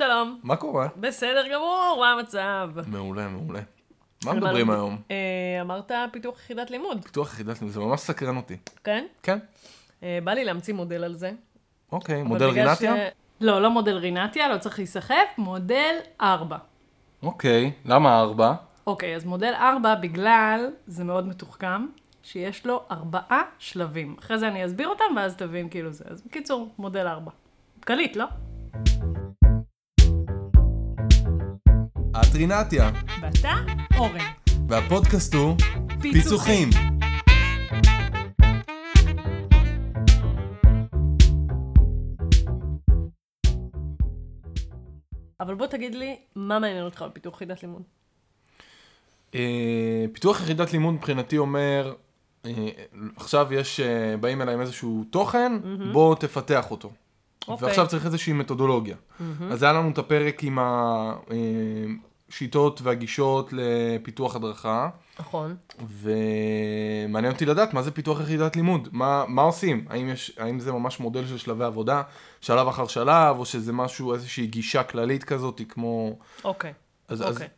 [0.00, 0.40] שלום.
[0.42, 0.88] מה קורה?
[0.96, 2.70] בסדר גמור, מה המצב?
[2.86, 3.60] מעולה, מעולה.
[4.24, 4.96] מה מדברים היום?
[5.10, 5.16] אה,
[5.60, 8.56] אמרת פיתוח יחידת לימוד, פיתוח יחידת לימוד, זה ממש סקרן אותי.
[8.84, 9.06] כן?
[9.22, 9.38] כן?
[10.02, 11.30] אה, בא לי להמציא מודל על זה.
[11.92, 12.96] אוקיי, מודל בגלל רינתיה?
[12.96, 13.10] ש-
[13.40, 16.56] לא, לא מודל רינתיה, לא צריך להיסחף, מודל 4.
[17.22, 18.52] אוקיי, למה ארבע?
[18.86, 21.86] אוקיי, אז מודל 4 בגלל, זה מאוד מתוחכם,
[22.22, 24.16] שיש לו ארבעה שלבים.
[24.18, 26.04] אחרי זה אני אסביר אותם ואז תבין כאילו זה.
[26.08, 27.30] אז בקיצור, מודל 4.
[27.80, 28.26] קליט, לא?
[32.20, 32.90] את רינתיה,
[33.22, 33.54] ואתה,
[33.98, 34.18] אורן.
[34.68, 35.56] והפודקאסט הוא
[36.00, 36.68] פיצוחים.
[45.40, 47.82] אבל בוא תגיד לי, מה מעניין אותך בפיתוח יחידת לימוד?
[49.34, 51.94] אה, פיתוח יחידת לימוד מבחינתי אומר,
[52.44, 52.68] אה,
[53.16, 55.52] עכשיו יש, אה, באים אליי עם איזשהו תוכן,
[55.92, 56.90] בוא תפתח אותו.
[57.48, 57.66] אוקיי.
[57.66, 58.96] ועכשיו צריך איזושהי מתודולוגיה.
[59.50, 60.58] אז היה לנו את הפרק עם
[62.30, 64.88] השיטות והגישות לפיתוח הדרכה.
[65.20, 65.56] נכון.
[65.80, 70.72] ומעניין אותי לדעת מה זה פיתוח יחידת לימוד, מה, מה עושים, האם, יש, האם זה
[70.72, 72.02] ממש מודל של שלבי עבודה,
[72.40, 76.18] שלב אחר שלב, או שזה משהו, איזושהי גישה כללית כזאת, כמו...
[76.44, 76.72] אוקיי.
[77.08, 77.48] אז, אוקיי.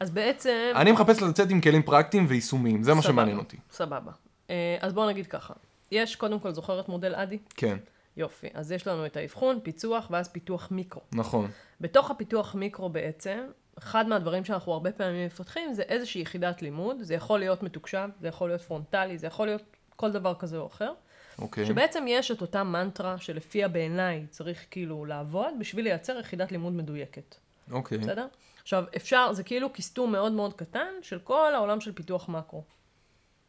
[0.00, 0.70] אז בעצם...
[0.74, 3.12] אז אני מחפש לצאת עם כלים פרקטיים ויישומיים, זה מה סבבה.
[3.12, 3.56] שמעניין אותי.
[3.70, 4.12] סבבה.
[4.50, 5.54] אה, אז בואו נגיד ככה.
[5.92, 7.38] יש, קודם כל, זוכר את מודל ADDIE?
[7.56, 7.76] כן,
[8.16, 8.46] יופי.
[8.54, 11.02] אז יש לנו את האבחון, פיצוח, ואז פיתוח מיקרו.
[11.12, 11.50] נכון.
[11.80, 13.38] בתוך הפיתוח מיקרו בעצם,
[13.78, 16.96] אחד מהדברים שאנחנו הרבה פעמים מפתחים זה איזושהי יחידת לימוד.
[17.00, 19.62] זה יכול להיות מתוקשב, זה יכול להיות פרונטלי, זה יכול להיות
[19.96, 20.92] כל דבר כזה או אחר.
[21.38, 21.66] אוקיי.
[21.66, 27.34] שבעצם יש את אותה מנטרה שלפיה בעיניי צריך כאילו לעבוד בשביל לייצר יחידת לימוד מדויקת.
[27.70, 27.98] אוקיי.
[27.98, 28.26] בסדר?
[28.62, 32.62] עכשיו, אפשר, זה כאילו כיסתום מאוד מאוד קטן של כל העולם של פיתוח מקרו.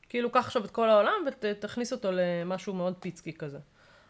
[0.10, 3.60] כאילו, קח עכשיו את כל העולם ותכניס אותו למשהו מאוד פיצקי כזה.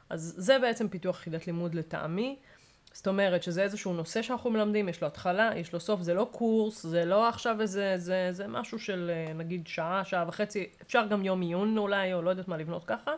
[0.09, 2.39] אז זה בעצם פיתוח יחידת לימוד לטעמי.
[2.95, 6.27] זאת אומרת שזה איזשהו נושא שאנחנו מלמדים, יש לו התחלה, יש לו סוף, זה לא
[6.31, 11.05] קורס, זה לא עכשיו איזה, זה, זה משהו של אה, נגיד שעה, שעה וחצי, אפשר
[11.09, 13.11] גם יום עיון אולי, או לא יודעת מה לבנות ככה,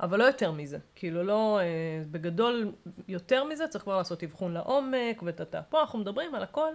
[0.00, 0.78] אבל לא יותר מזה.
[0.94, 1.64] כאילו לא, אה,
[2.10, 2.72] בגדול,
[3.08, 5.62] יותר מזה צריך כבר לעשות אבחון לעומק וטאטה.
[5.62, 6.72] פה אנחנו מדברים על הכל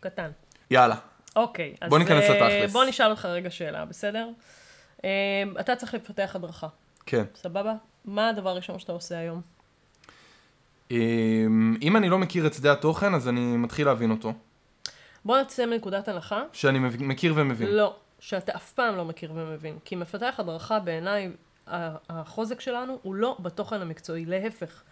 [0.00, 0.30] קטן.
[0.70, 0.96] יאללה.
[1.36, 2.72] אוקיי, אז בוא ניכנס אה, לתכלס.
[2.72, 4.28] בוא נשאל אותך רגע שאלה, בסדר?
[5.04, 5.10] אה,
[5.60, 6.68] אתה צריך לפתח הדרכה,
[7.06, 7.24] כן.
[7.34, 7.74] סבבה?
[8.04, 9.53] מה הדבר הראשון שאתה עושה היום?
[10.94, 14.32] אמ, אם אני לא מכיר את שדה התוכן, אז אני מתחיל להבין אותו.
[15.24, 17.68] בוא נצא מנקודת הנחה שאני מכיר ומבין.
[17.68, 19.78] לא, שאתה אף פעם לא מכיר ומבין.
[19.84, 21.30] כי מפתח הדרכה בעיניי,
[21.66, 24.82] החוזק שלנו הוא לא בתוכן המקצועי, להפך.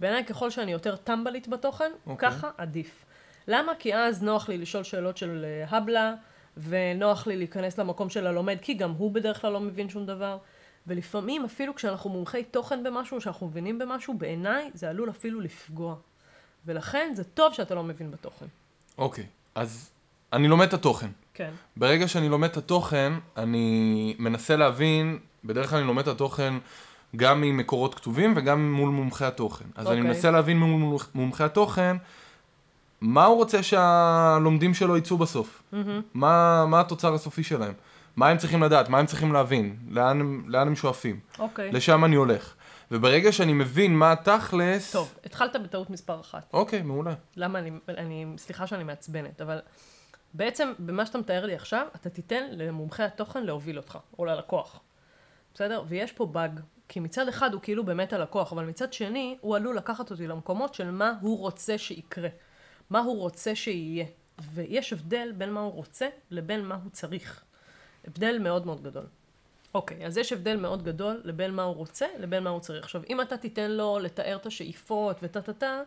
[0.00, 2.30] בעיניי ככל שאני יותר טמבלית בתוכן, אוקיי.
[2.30, 3.04] ככה עדיף.
[3.48, 3.72] למה?
[3.78, 6.14] כי אז נוח לי לשאול שאלות של אה, הבלה,
[6.56, 10.38] ונוח לי להיכנס למקום של הלומד, כי גם הוא בדרך כלל לא מבין שום דבר.
[10.88, 15.94] ולפעמים אפילו כשאנחנו מומחי תוכן במשהו, שאנחנו מבינים במשהו, בעיניי זה עלול אפילו לפגוע.
[16.66, 18.46] ולכן זה טוב שאתה לא מבין בתוכן.
[18.98, 19.26] אוקיי.
[19.54, 19.90] אז
[20.32, 21.08] אני לומד את התוכן.
[21.34, 21.50] כן.
[21.76, 26.54] ברגע שאני לומד את התוכן, אני מנסה להבין, בדרך כלל אני לומד את התוכן
[27.16, 29.64] גם ממקורות כתובים וגם מול מומחי התוכן.
[29.74, 30.08] אז אני אוקיי.
[30.08, 31.96] מנסה להבין מול מומחי התוכן,
[33.00, 35.62] מה הוא רוצה שהלומדים שלו יצאו בסוף?
[36.14, 37.72] מה, מה התוצר הסופי שלהם?
[38.18, 38.88] מה הם צריכים לדעת?
[38.88, 39.76] מה הם צריכים להבין?
[39.88, 41.20] לאן, לאן הם שואפים?
[41.38, 41.72] אוקיי.
[41.72, 42.54] לשם אני הולך.
[42.90, 44.92] וברגע שאני מבין מה התכלס...
[44.92, 46.50] טוב, התחלת בטעות מספר אחת.
[46.52, 47.14] אוקיי, מעולה.
[47.36, 49.58] למה אני, אני, סליחה שאני מעצבנת, אבל
[50.34, 54.80] בעצם במה שאתה מתאר לי עכשיו, אתה תיתן למומחי התוכן להוביל אותך, או ללקוח.
[55.54, 55.82] בסדר?
[55.88, 59.76] ויש פה באג, כי מצד אחד הוא כאילו באמת הלקוח, אבל מצד שני, הוא עלול
[59.76, 62.28] לקחת אותי למקומות של מה הוא רוצה שיקרה.
[62.90, 64.04] מה הוא רוצה שיהיה.
[64.52, 67.44] ויש הבדל בין מה הוא רוצה לבין מה הוא צריך.
[68.08, 69.06] הבדל מאוד מאוד גדול.
[69.74, 72.84] אוקיי, אז יש הבדל מאוד גדול לבין מה הוא רוצה לבין מה הוא צריך.
[72.84, 75.80] עכשיו, אם אתה תיתן לו לתאר את השאיפות וטה-טה-טה,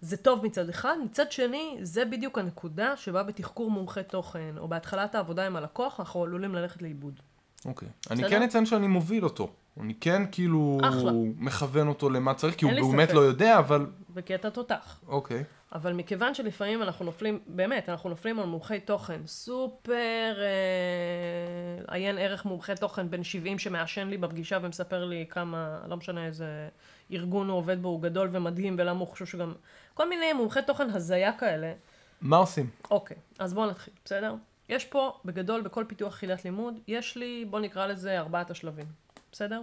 [0.00, 5.14] זה טוב מצד אחד, מצד שני, זה בדיוק הנקודה שבה בתחקור מומחי תוכן, או בהתחלת
[5.14, 7.20] העבודה עם הלקוח, אנחנו עלולים ללכת לאיבוד.
[7.64, 7.88] אוקיי.
[8.10, 8.30] אני בסדר?
[8.30, 9.52] כן אציין שאני מוביל אותו.
[9.80, 11.12] אני כן כאילו אחלה.
[11.36, 13.12] מכוון אותו למה צריך, כי הוא באמת.
[13.12, 13.86] לא יודע, אבל...
[14.34, 15.00] אתה תותח.
[15.08, 15.44] אוקיי.
[15.72, 22.44] אבל מכיוון שלפעמים אנחנו נופלים, באמת, אנחנו נופלים על מומחי תוכן סופר אה, עיין ערך
[22.44, 26.68] מומחה תוכן בן 70 שמעשן לי בפגישה ומספר לי כמה, לא משנה איזה
[27.12, 29.52] ארגון הוא עובד בו, הוא גדול ומדהים ולמה הוא חושב שגם...
[29.94, 31.72] כל מיני מומחי תוכן הזיה כאלה.
[32.20, 32.70] מה עושים?
[32.90, 34.34] אוקיי, אז בואו נתחיל, בסדר?
[34.68, 38.86] יש פה, בגדול, בכל פיתוח יחידת לימוד, יש לי, בואו נקרא לזה ארבעת השלבים,
[39.32, 39.60] בסדר?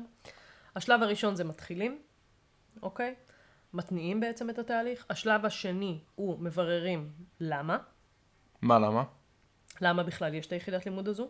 [0.76, 2.02] השלב הראשון זה מתחילים,
[2.82, 3.16] אוקיי?
[3.74, 5.06] מתניעים בעצם את התהליך.
[5.10, 7.78] השלב השני הוא מבררים למה.
[8.62, 9.04] מה, למה?
[9.82, 11.30] למה בכלל יש את היחידת לימוד הזו,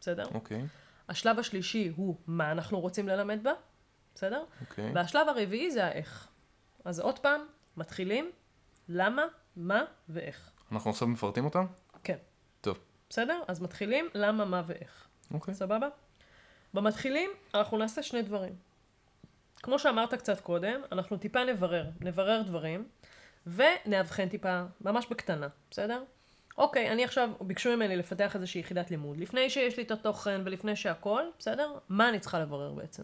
[0.00, 0.24] בסדר?
[0.34, 0.64] אוקיי,
[1.08, 3.52] השלב השלישי הוא מה אנחנו רוצים ללמד בה,
[4.14, 4.44] בסדר?
[4.60, 4.92] אוקיי.
[4.94, 6.28] והשלב הרביעי זה האיך.
[6.84, 7.40] אז עוד פעם,
[7.76, 8.30] מתחילים,
[8.88, 9.22] למה,
[9.56, 10.50] מה ואיך.
[10.72, 11.66] אנחנו עכשיו מפרטים אותם?
[12.04, 12.16] כן.
[12.60, 12.78] טוב.
[13.10, 13.42] בסדר?
[13.48, 15.08] אז מתחילים למה, מה ואיך.
[15.34, 15.54] אוקיי.
[15.54, 15.88] סבבה?
[16.74, 18.52] במתחילים, אנחנו נעשה שני דברים.
[19.62, 22.88] כמו שאמרת קצת קודם, אנחנו טיפה נברר, נברר דברים,
[23.46, 26.02] ונאבחן טיפה, ממש בקטנה, בסדר?
[26.58, 29.16] אוקיי, אני עכשיו, ביקשו ממני לפתח איזושהי יחידת לימוד.
[29.16, 31.72] לפני שיש לי את התוכן ולפני שהכל, בסדר?
[31.88, 33.02] מה אני צריכה לברר בעצם?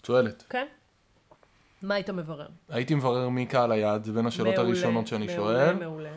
[0.00, 0.44] את שואלת.
[0.50, 0.66] כן?
[1.82, 2.48] מה היית מברר?
[2.68, 5.72] הייתי מברר מי קהל היעד, זה בין השאלות מעולה, הראשונות שאני מעולה, שואל.
[5.72, 6.08] מעולה.
[6.08, 6.14] אה,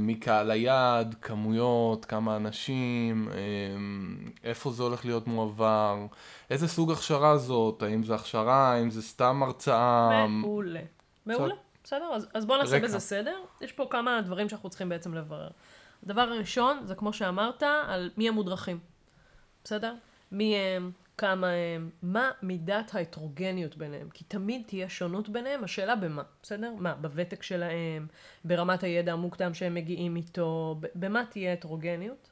[0.00, 3.36] מי קהל היעד, כמויות, כמה אנשים, אה,
[4.44, 6.06] איפה זה הולך להיות מועבר,
[6.50, 10.26] איזה סוג הכשרה זאת, האם זה הכשרה, האם זה סתם הרצאה.
[10.26, 10.80] מעולה.
[11.26, 11.54] מעולה,
[11.84, 12.04] בסדר?
[12.12, 12.84] אז, אז בואו נעשה רקע.
[12.84, 13.36] בזה סדר.
[13.60, 15.50] יש פה כמה דברים שאנחנו צריכים בעצם לברר.
[16.04, 18.78] הדבר הראשון זה כמו שאמרת, על מי המודרכים.
[19.64, 19.94] בסדר?
[20.32, 20.90] מי הם,
[21.20, 24.10] כמה הם, מה מידת ההטרוגניות ביניהם.
[24.10, 26.72] כי תמיד תהיה שונות ביניהם, השאלה במה, בסדר?
[26.78, 28.06] מה, בוותק שלהם,
[28.44, 32.30] ברמת הידע המוקדם שהם מגיעים איתו, במה תהיה הטרוגניות.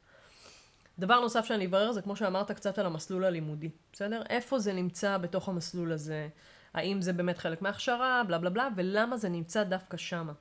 [0.99, 4.23] דבר נוסף שאני אברר זה כמו שאמרת קצת על המסלול הלימודי, בסדר?
[4.29, 6.29] איפה זה נמצא בתוך המסלול הזה?
[6.75, 10.33] האם זה באמת חלק מההכשרה, בלה בלה בלה, ולמה זה נמצא דווקא שמה,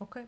[0.00, 0.26] אוקיי?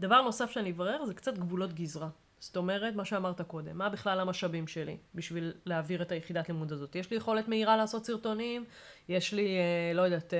[0.00, 2.08] דבר נוסף שאני אברר זה קצת גבולות גזרה.
[2.40, 6.96] זאת אומרת, מה שאמרת קודם, מה בכלל המשאבים שלי בשביל להעביר את היחידת לימוד הזאת?
[6.96, 8.64] יש לי יכולת מהירה לעשות סרטונים,
[9.08, 10.38] יש לי, אה, לא יודעת, אה,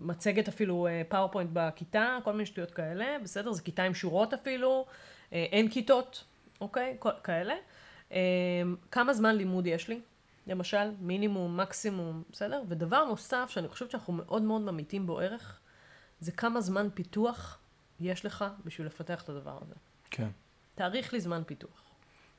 [0.00, 3.52] מצגת אפילו אה, PowerPoint בכיתה, כל מיני שטויות כאלה, בסדר?
[3.52, 4.86] זה כיתה עם שורות אפילו,
[5.32, 6.24] אין כיתות,
[6.60, 6.96] אוקיי?
[7.24, 7.54] כאלה.
[8.90, 10.00] כמה זמן לימוד יש לי?
[10.46, 12.62] למשל, מינימום, מקסימום, בסדר?
[12.68, 15.60] ודבר נוסף שאני חושבת שאנחנו מאוד מאוד ממיתים בו ערך,
[16.20, 17.58] זה כמה זמן פיתוח
[18.00, 19.74] יש לך בשביל לפתח את הדבר הזה.
[20.10, 20.28] כן,
[20.80, 21.82] תאריך לי זמן פיתוח.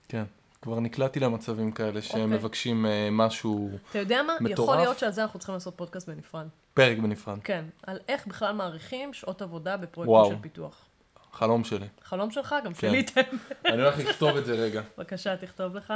[0.08, 0.24] כן.
[0.62, 2.38] כבר נקלעתי למצבים כאלה שהם אוקיי.
[2.38, 4.34] מבקשים אה, משהו, אתה יודע מה?
[4.42, 4.60] מטורף.
[4.60, 6.48] יכול להיות שעל זה אנחנו צריכים לעשות פודקאסט בנפרד.
[6.74, 7.40] פרק בנפרד.
[7.44, 10.30] כן, על איך בכלל מעריכים שעות עבודה בפרויקטים וואו.
[10.30, 10.86] של פיתוח.
[11.32, 11.88] חלום שלי.
[12.04, 12.90] חלום שלך, גם כן.
[12.90, 13.22] שלי תן.
[13.66, 14.82] אני הולך לכתוב את זה רגע.
[14.98, 15.94] בבקשה, תכתוב לך.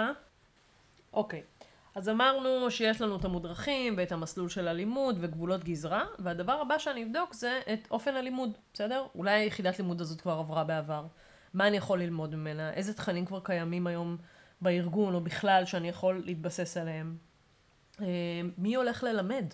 [1.14, 1.42] אוקיי,
[1.96, 7.04] אז אמרנו שיש לנו את המודרכים ואת המסלול של הלימוד וגבולות גזרה, והדבר הבא שאני
[7.04, 9.06] אבדוק זה את אופן הלימוד, בסדר?
[9.16, 11.06] אולי היחידת לימוד הזאת כבר עברה בעבר.
[11.56, 12.74] מה אני יכול ללמוד ממנה?
[12.74, 14.18] איזה תכנים כבר קיימים היום
[14.62, 17.16] בארגון או בכלל שאני יכול להתבסס עליהם?
[18.02, 18.06] אה,
[18.58, 19.46] מי הולך ללמד?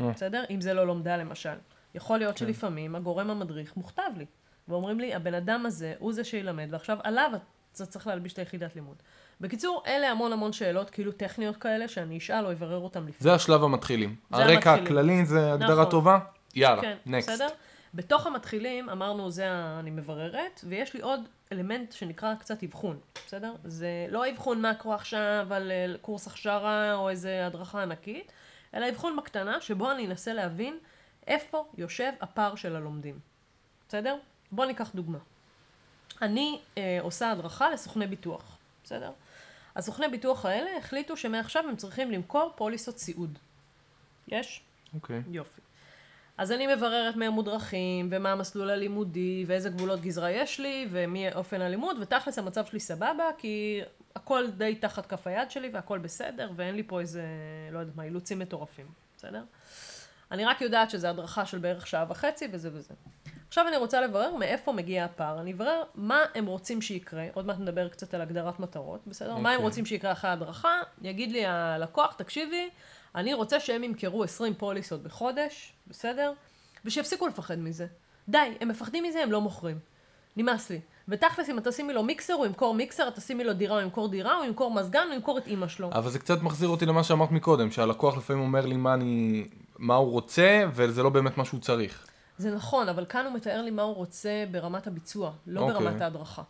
[0.00, 0.10] אה.
[0.10, 0.44] בסדר?
[0.50, 1.54] אם זה לא לומדה למשל.
[1.94, 4.26] יכול להיות שלפעמים הגורם המדריך מוכתב לי,
[4.68, 7.30] ואומרים לי, הבן אדם הזה הוא זה שילמד, ועכשיו עליו
[7.74, 8.96] אתה צריך להלביש את היחידת לימוד.
[9.40, 13.24] בקיצור, אלה המון המון שאלות, כאילו טכניות כאלה, שאני אשאל או אברר אותם לפני.
[13.24, 14.16] זה השלב המתחילים.
[14.30, 14.98] זה הרקע המתחילים.
[14.98, 15.90] הכללי זה הגדרה נכון.
[15.90, 16.18] טובה?
[16.54, 17.30] יאללה, כן, נקסט.
[17.30, 17.48] בסדר?
[17.94, 21.20] בתוך המתחילים, אמרנו, זה אני מבררת, ויש לי עוד
[21.52, 23.54] אלמנט שנקרא קצת אבחון, בסדר?
[23.64, 28.32] זה לא אבחון מקרו עכשיו על אה, קורס הכשרה או איזה הדרכה ענקית,
[28.74, 30.78] אלא אבחון בקטנה, שבו אני אנסה להבין
[31.26, 33.18] איפה יושב הפער של הלומדים,
[33.88, 34.16] בסדר?
[34.52, 35.18] בואו ניקח דוגמה.
[36.22, 39.10] אני אה, עושה הדרכה לסוכני ביטוח, בסדר?
[39.76, 43.38] הסוכני ביטוח האלה החליטו שמעכשיו הם צריכים למכור פוליסות סיעוד.
[44.28, 44.62] יש?
[44.94, 45.22] אוקיי.
[45.30, 45.60] יופי.
[46.38, 51.60] אז אני מבררת מי המודרכים, ומה המסלול הלימודי, ואיזה גבולות גזרה יש לי, ומי אופן
[51.60, 53.80] הלימוד, ותכלס המצב שלי סבבה, כי
[54.16, 57.22] הכל די תחת כף היד שלי, והכל בסדר, ואין לי פה איזה,
[57.72, 58.86] לא יודעת מה, אילוצים מטורפים,
[59.16, 59.42] בסדר?
[60.30, 62.94] אני רק יודעת שזה הדרכה של בערך שעה וחצי, וזה וזה.
[63.48, 65.40] עכשיו אני רוצה לברר מאיפה מגיע הפער.
[65.40, 69.36] אני אברר מה הם רוצים שיקרה, עוד מעט נדבר קצת על הגדרת מטרות, בסדר?
[69.36, 69.56] מה הם אוקיי.
[69.56, 72.68] רוצים שיקרה אחרי ההדרכה, יגיד לי הלקוח, תקשיבי,
[73.14, 76.32] אני רוצה שהם ימכרו 20 פוליסות בחודש, בסדר?
[76.84, 77.86] ושיפסיקו לפחד מזה.
[78.28, 79.78] די, הם מפחדים מזה, הם לא מוכרים.
[80.36, 80.80] נמאס לי.
[81.08, 84.08] ותכלס, אם את תשימי לו מיקסר, הוא ימכור מיקסר, את תשימי לו דירה, הוא ימכור
[84.08, 85.90] דירה, הוא ימכור מזגן, הוא ימכור את אימא שלו.
[85.92, 89.44] אבל זה קצת מחזיר אותי למה שאמרת מקודם, שהלקוח לפעמים אומר לי מה אני...
[89.78, 92.07] מה הוא רוצה, וזה לא באמת מה שהוא צריך.
[92.38, 95.74] זה נכון, אבל כאן הוא מתאר לי מה הוא רוצה ברמת הביצוע, לא אוקיי.
[95.74, 96.42] ברמת ההדרכה.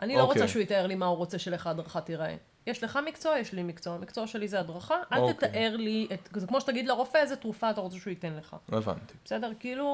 [0.00, 0.42] אני לא אוקיי.
[0.42, 2.36] רוצה שהוא יתאר לי מה הוא רוצה שלך ההדרכה תיראה.
[2.66, 5.48] יש לך מקצוע, יש לי מקצוע, המקצוע שלי זה הדרכה, אל אוקיי.
[5.48, 8.56] תתאר לי, את, זה כמו שתגיד לרופא איזה תרופה אתה רוצה שהוא ייתן לך.
[8.68, 9.14] הבנתי.
[9.24, 9.52] בסדר?
[9.60, 9.84] כאילו,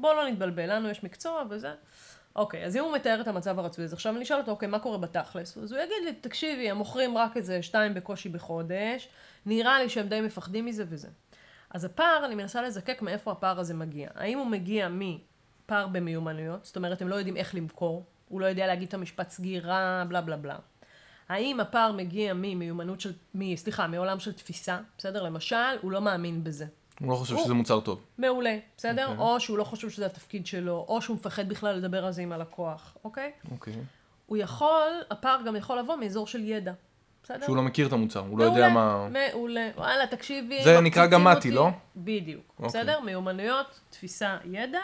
[0.00, 1.72] בוא לא נתבלבל, לנו יש מקצוע וזה.
[2.36, 4.78] אוקיי, אז אם הוא מתאר את המצב הרצוי, אז עכשיו אני אשאל אותו, אוקיי, מה
[4.78, 5.58] קורה בתכלס?
[5.58, 9.08] אז הוא יגיד לי, תקשיבי, הם מוכרים רק איזה שתיים בקושי בחודש,
[9.46, 11.08] נראה לי שהם די מפחדים מזה וזה.
[11.70, 14.08] אז הפער, אני מנסה לזקק מאיפה הפער הזה מגיע.
[14.14, 18.66] האם הוא מגיע מפער במיומנויות, זאת אומרת, הם לא יודעים איך למכור, הוא לא יודע
[18.66, 20.56] להגיד את המשפט סגירה, בלה בלה בלה.
[21.28, 25.22] האם הפער מגיע ממיומנות של, מ, סליחה, מעולם של תפיסה, בסדר?
[25.22, 26.66] למשל, הוא לא מאמין בזה.
[27.00, 28.00] הוא לא חושב הוא- שזה מוצר טוב.
[28.18, 29.06] מעולה, בסדר?
[29.06, 29.18] אוקיי.
[29.18, 32.32] או שהוא לא חושב שזה התפקיד שלו, או שהוא מפחד בכלל לדבר על זה עם
[32.32, 33.32] הלקוח, אוקיי?
[33.52, 33.74] אוקיי.
[34.26, 36.72] הוא יכול, הפער גם יכול לבוא מאזור של ידע,
[37.22, 37.46] בסדר?
[37.46, 39.08] שהוא לא מכיר את המוצר, הוא לא יודע מה...
[39.08, 41.50] מעולה, וואלה, תקשיבי, זה נקרא מפציצים גם מתי.
[41.50, 41.68] לא?
[41.96, 42.68] בדיוק, אוקיי.
[42.68, 43.00] בסדר?
[43.00, 44.80] מיומנויות, תפיסה, ידע,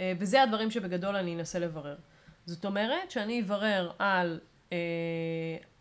[0.00, 1.96] אה, וזה הדברים שבגדול אני אנסה לברר.
[2.46, 4.40] זאת אומרת שאני אברר על
[4.72, 4.76] אה,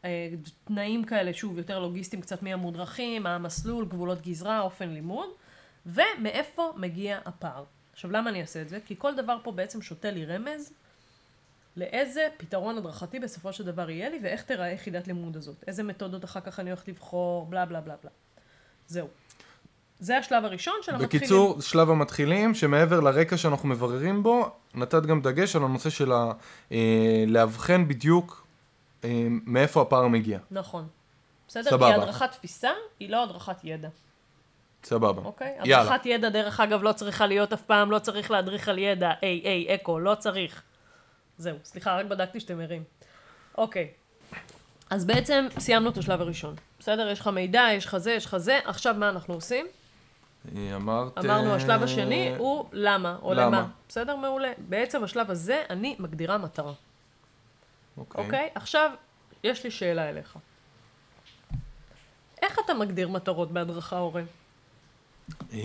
[0.05, 0.29] אה,
[0.63, 5.29] תנאים כאלה, שוב, יותר לוגיסטיים, קצת מי המודרכים, מה המסלול, גבולות גזרה, אופן לימוד,
[5.85, 7.63] ומאיפה מגיע הפער.
[7.93, 8.79] עכשיו, למה אני אעשה את זה?
[8.85, 10.73] כי כל דבר פה בעצם שותה לי רמז
[11.77, 15.63] לאיזה פתרון הדרכתי בסופו של דבר יהיה לי, ואיך תיראה יחידת לימוד הזאת.
[15.67, 18.11] איזה מתודות אחר כך אני הולכת לבחור, בלה בלה בלה בלה.
[18.87, 19.07] זהו.
[19.99, 21.19] זה השלב הראשון של המתחילים.
[21.19, 26.31] בקיצור, שלב המתחילים, שמעבר לרקע שאנחנו מבררים בו, נתת גם דגש על הנושא של ה...
[26.71, 28.47] אה, לאבחן בדיוק
[29.03, 30.39] אה, מאיפה הפער מגיע.
[30.51, 30.87] נכון.
[31.47, 31.69] בסדר?
[31.69, 31.87] סבבה.
[31.87, 33.89] כי הדרכת תפיסה היא לא הדרכת ידע,
[34.83, 35.21] סבבה.
[35.21, 35.55] אוקיי?
[35.65, 35.81] יאללה.
[35.81, 39.41] הדרכת ידע, דרך אגב, לא צריכה להיות אף פעם, לא צריך להדריך על ידע, היי,
[39.43, 40.63] היי, אקו, לא צריך.
[41.37, 42.83] זהו, סליחה, רק בדקתי שאתם ערים.
[43.57, 43.87] אוקיי.
[44.89, 46.55] אז בעצם סיימנו את השלב הראשון.
[46.79, 47.09] בסדר?
[47.09, 49.65] יש לך מידע, יש לך זה, יש לך זה, עכשיו מה אנחנו עושים?
[50.75, 51.17] אמרת...
[51.17, 53.45] אמרנו, אה, השלב השני הוא למה, או למה.
[53.45, 53.67] למה.
[53.89, 54.15] בסדר?
[54.15, 54.51] מעולה.
[54.57, 56.73] בעצם בשלב הזה אני מגדירה מטרה.
[57.97, 58.25] אוקיי.
[58.25, 58.49] אוקיי?
[58.55, 58.91] עכשיו,
[59.43, 60.37] יש לי שאלה אליך.
[62.41, 64.21] איך אתה מגדיר מטרות בהדרכה הורה?
[65.53, 65.59] אה,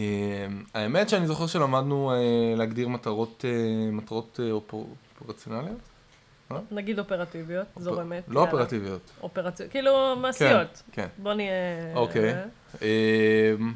[0.75, 2.17] האמת שאני זוכר שלמדנו אה,
[2.57, 3.45] להגדיר מטרות,
[3.93, 4.85] מטרות אופר-
[5.21, 5.79] אופרציונליות?
[6.71, 8.25] נגיד אופרטיביות, זורמת.
[8.29, 8.41] לא.
[8.41, 9.11] אופרטיביות.
[9.23, 10.83] אופרציות, כאילו מעשיות.
[10.93, 11.07] כן.
[11.19, 11.53] בוא נהיה...
[11.95, 12.33] אוקיי.
[12.33, 12.45] אה,
[13.59, 13.73] אמ,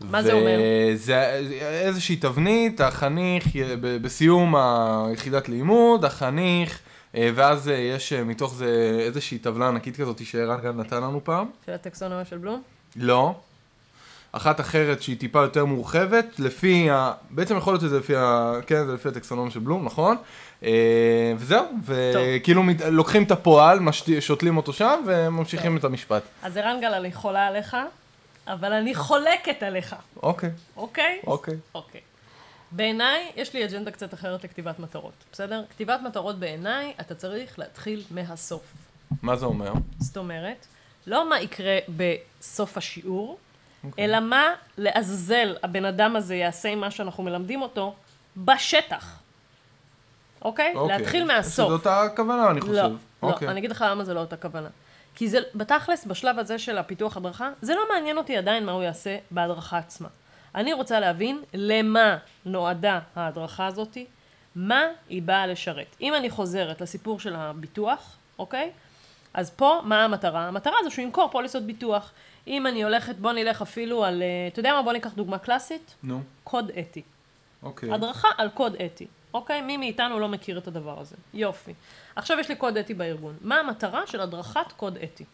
[0.00, 0.58] מה זה אומר?
[0.94, 3.44] זה איזושהי תבנית, החניך,
[3.80, 6.80] בסיום היחידת לימוד, החניך,
[7.14, 11.24] אה, ואז אה, יש אה, מתוך זה איזושהי טבלה ענקית כזאת שערן גם נתן לנו
[11.24, 11.46] פעם.
[11.66, 12.62] של הטקסונומיה של בלום?
[12.96, 13.34] לא.
[14.36, 17.12] אחת אחרת שהיא טיפה יותר מורחבת, לפי ה...
[17.30, 18.52] בעצם יכול להיות שזה לפי ה...
[18.66, 20.16] כן, זה לפי הטקסונומיה של בלום, נכון?
[20.64, 22.80] אה, וזהו, וכאילו מת...
[22.80, 24.20] לוקחים את הפועל, משת...
[24.20, 25.78] שותלים אותו שם, וממשיכים טוב.
[25.78, 26.22] את המשפט.
[26.42, 27.76] אז ערן גל, אני חולה עליך,
[28.46, 31.20] אבל אני חולקת עליך, אוקיי, אוקיי?
[31.26, 31.56] אוקיי.
[31.74, 32.00] אוקיי.
[32.72, 35.62] בעיניי, יש לי אג'נדה קצת אחרת לכתיבת מטרות, בסדר?
[35.70, 38.74] כתיבת מטרות בעיניי, אתה צריך להתחיל מהסוף.
[39.22, 39.72] מה זה אומר?
[39.98, 40.66] זאת אומרת,
[41.06, 43.38] לא מה יקרה בסוף השיעור,
[43.86, 44.04] אוקיי.
[44.04, 44.44] אלא מה
[44.78, 47.94] לעזאזל הבן אדם הזה יעשה עם מה שאנחנו מלמדים אותו
[48.36, 49.18] בשטח.
[50.42, 50.72] אוקיי?
[50.74, 50.98] אוקיי.
[50.98, 51.66] להתחיל מהסוף.
[51.66, 52.72] שזאת הכוונה, אני חושב.
[52.72, 53.48] לא, לא, אוקיי.
[53.48, 54.68] אני אגיד לך למה זה לא אותה כוונה.
[55.14, 58.82] כי זה, בתכלס, בשלב הזה של הפיתוח הדרכה, זה לא מעניין אותי עדיין מה הוא
[58.82, 60.08] יעשה בהדרכה עצמה.
[60.54, 62.16] אני רוצה להבין למה
[62.46, 64.06] נועדה ההדרכה הזאתי,
[64.56, 65.96] מה היא באה לשרת.
[66.00, 68.70] אם אני חוזרת לסיפור של הביטוח, אוקיי?
[69.34, 70.48] אז פה, מה המטרה?
[70.48, 72.12] המטרה זה שהוא ימכור פוליסות ביטוח.
[72.46, 74.82] אם אני הולכת, בוא נלך אפילו על, אה, אתה יודע מה?
[74.82, 77.02] בוא ניקח דוגמה קלאסית, נו, קוד אתי.
[77.62, 77.92] אוקיי.
[77.92, 79.60] הדרכה על קוד אתי, אוקיי?
[79.60, 81.16] מי מאיתנו לא מכיר את הדבר הזה.
[81.34, 81.74] יופי.
[82.16, 83.34] עכשיו יש לי קוד אתי בארגון.
[83.40, 85.24] מה המטרה של הדרכת קוד אתי?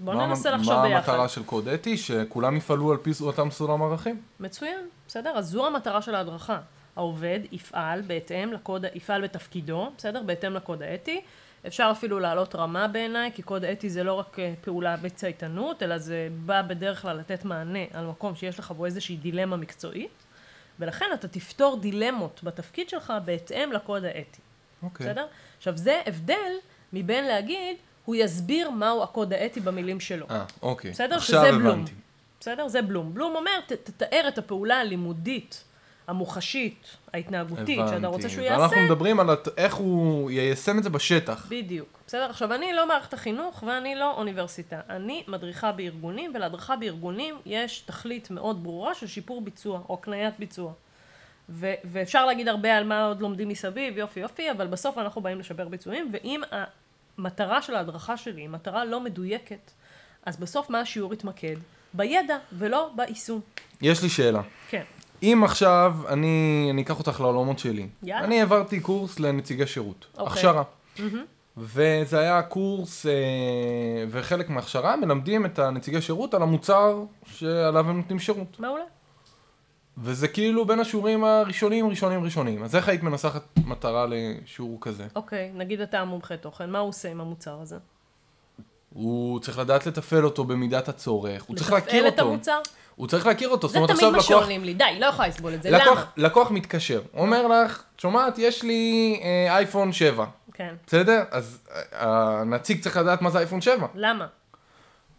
[0.00, 1.08] בואו מה- ננסה לחשוב מה ביחד.
[1.12, 1.96] המטרה של קוד אתי?
[1.96, 4.22] שכולם יפעלו על פי אותם סולם ערכים?
[4.40, 5.30] מצוין, בסדר?
[5.30, 6.58] אז זו המטרה של ההדרכה.
[6.96, 10.22] העובד יפעל בהתאם לקוד, יפעל בתפקידו, בסדר?
[10.22, 11.20] בהתאם לקוד האתי.
[11.66, 15.98] אפשר אפילו לעלות רמה בעיניי, כי קוד אתי זה לא רק אה, פעולה בצייתנות, אלא
[15.98, 20.24] זה בא בדרך כלל לתת מענה על מקום שיש לך בו איזושהי דילמה מקצועית,
[20.78, 24.40] ולכן אתה תפתור דילמות בתפקיד שלך בהתאם לקוד האתי.
[24.82, 25.06] אוקיי.
[25.06, 25.26] בסדר?
[25.58, 26.52] עכשיו זה הבדל
[26.92, 30.26] מבין להגיד, הוא יסביר מהו הקוד האתי במילים שלו.
[30.30, 30.90] אה, אוקיי.
[30.90, 31.16] בסדר?
[31.16, 31.66] עכשיו שזה בלום.
[31.66, 31.92] הבנתי.
[32.40, 32.68] בסדר?
[32.68, 33.14] זה בלום.
[33.14, 35.64] בלום אומר, תתאר את הפעולה הלימודית,
[36.06, 38.60] המוחשית, ההתנהגותית, שאתה רוצה שהוא יעשה.
[38.60, 41.46] ואנחנו מדברים על הת- איך הוא יישם את זה בשטח.
[41.50, 41.88] בדיוק.
[42.06, 42.30] בסדר?
[42.30, 44.80] עכשיו, אני לא מערכת החינוך ואני לא אוניברסיטה.
[44.90, 50.72] אני מדריכה בארגונים, ולהדרכה בארגונים יש תכלית מאוד ברורה של שיפור ביצוע, או הקניית ביצוע.
[51.48, 55.38] ו- ואפשר להגיד הרבה על מה עוד לומדים מסביב, יופי יופי, אבל בסוף אנחנו באים
[55.38, 56.40] לשפר ביצועים, ואם
[57.18, 59.70] המטרה של ההדרכה שלי היא מטרה לא מדויקת,
[60.26, 61.56] אז בסוף מה השיעור יתמקד?
[61.94, 63.40] בידע ולא ביישום.
[63.82, 64.42] יש לי שאלה.
[64.68, 64.82] כן.
[65.32, 67.88] אם עכשיו אני, אני אקח אותך לעולמות שלי.
[68.02, 68.24] יאללה.
[68.24, 70.06] אני העברתי קורס לנציגי שירות.
[70.18, 70.32] אוקיי.
[70.32, 70.62] הכשרה.
[71.56, 73.12] וזה היה קורס, אה,
[74.10, 78.60] וחלק מההכשרה מלמדים את הנציגי שירות על המוצר שעליו הם נותנים שירות.
[78.60, 78.84] מעולה.
[79.98, 82.62] וזה כאילו בין השיעורים הראשונים, ראשונים, ראשונים.
[82.62, 85.06] אז איך היית מנסחת מטרה לשיעור כזה?
[85.16, 87.76] אוקיי, נגיד אתה המומחה תוכן, מה הוא עושה עם המוצר הזה?
[88.94, 92.30] הוא צריך לדעת לתפעל אותו במידת הצורך, הוא צריך להכיר לתפעל את אותו.
[92.32, 92.60] המוצר?
[92.94, 93.68] הוא צריך להכיר אותו.
[93.68, 94.74] זאת זה אומרת, תמיד עכשיו מה לקוח, שעונים לי.
[94.74, 95.70] די, לא יכולה לסבול את זה.
[95.70, 96.04] לקוח, למה?
[96.16, 100.24] לקוח מתקשר, אומר לך, שומעת, יש לי אה, אייפון 7,
[100.54, 100.74] כן.
[100.86, 101.22] בסדר?
[101.30, 101.80] אז אה,
[102.40, 103.86] הנציג צריך לדעת מה זה אייפון 7.
[103.94, 104.26] למה?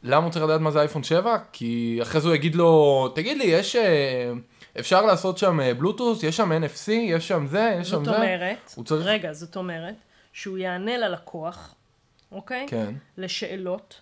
[0.04, 1.38] למה הוא צריך לדעת מה זה אייפון 7?
[1.52, 3.76] כי אחרי זה הוא יגיד לו, תגיד לי, יש...
[3.76, 4.32] אה,
[4.80, 8.16] אפשר לעשות שם אה, בלוטוס, יש שם NFC, יש שם זה, יש שם זאת זה.
[8.16, 9.96] אומרת, הוא צריך- רגע, זאת אומרת,
[10.34, 11.76] שהוא יענה ללקוח,
[12.36, 12.66] אוקיי?
[12.70, 14.02] כן, לשאלות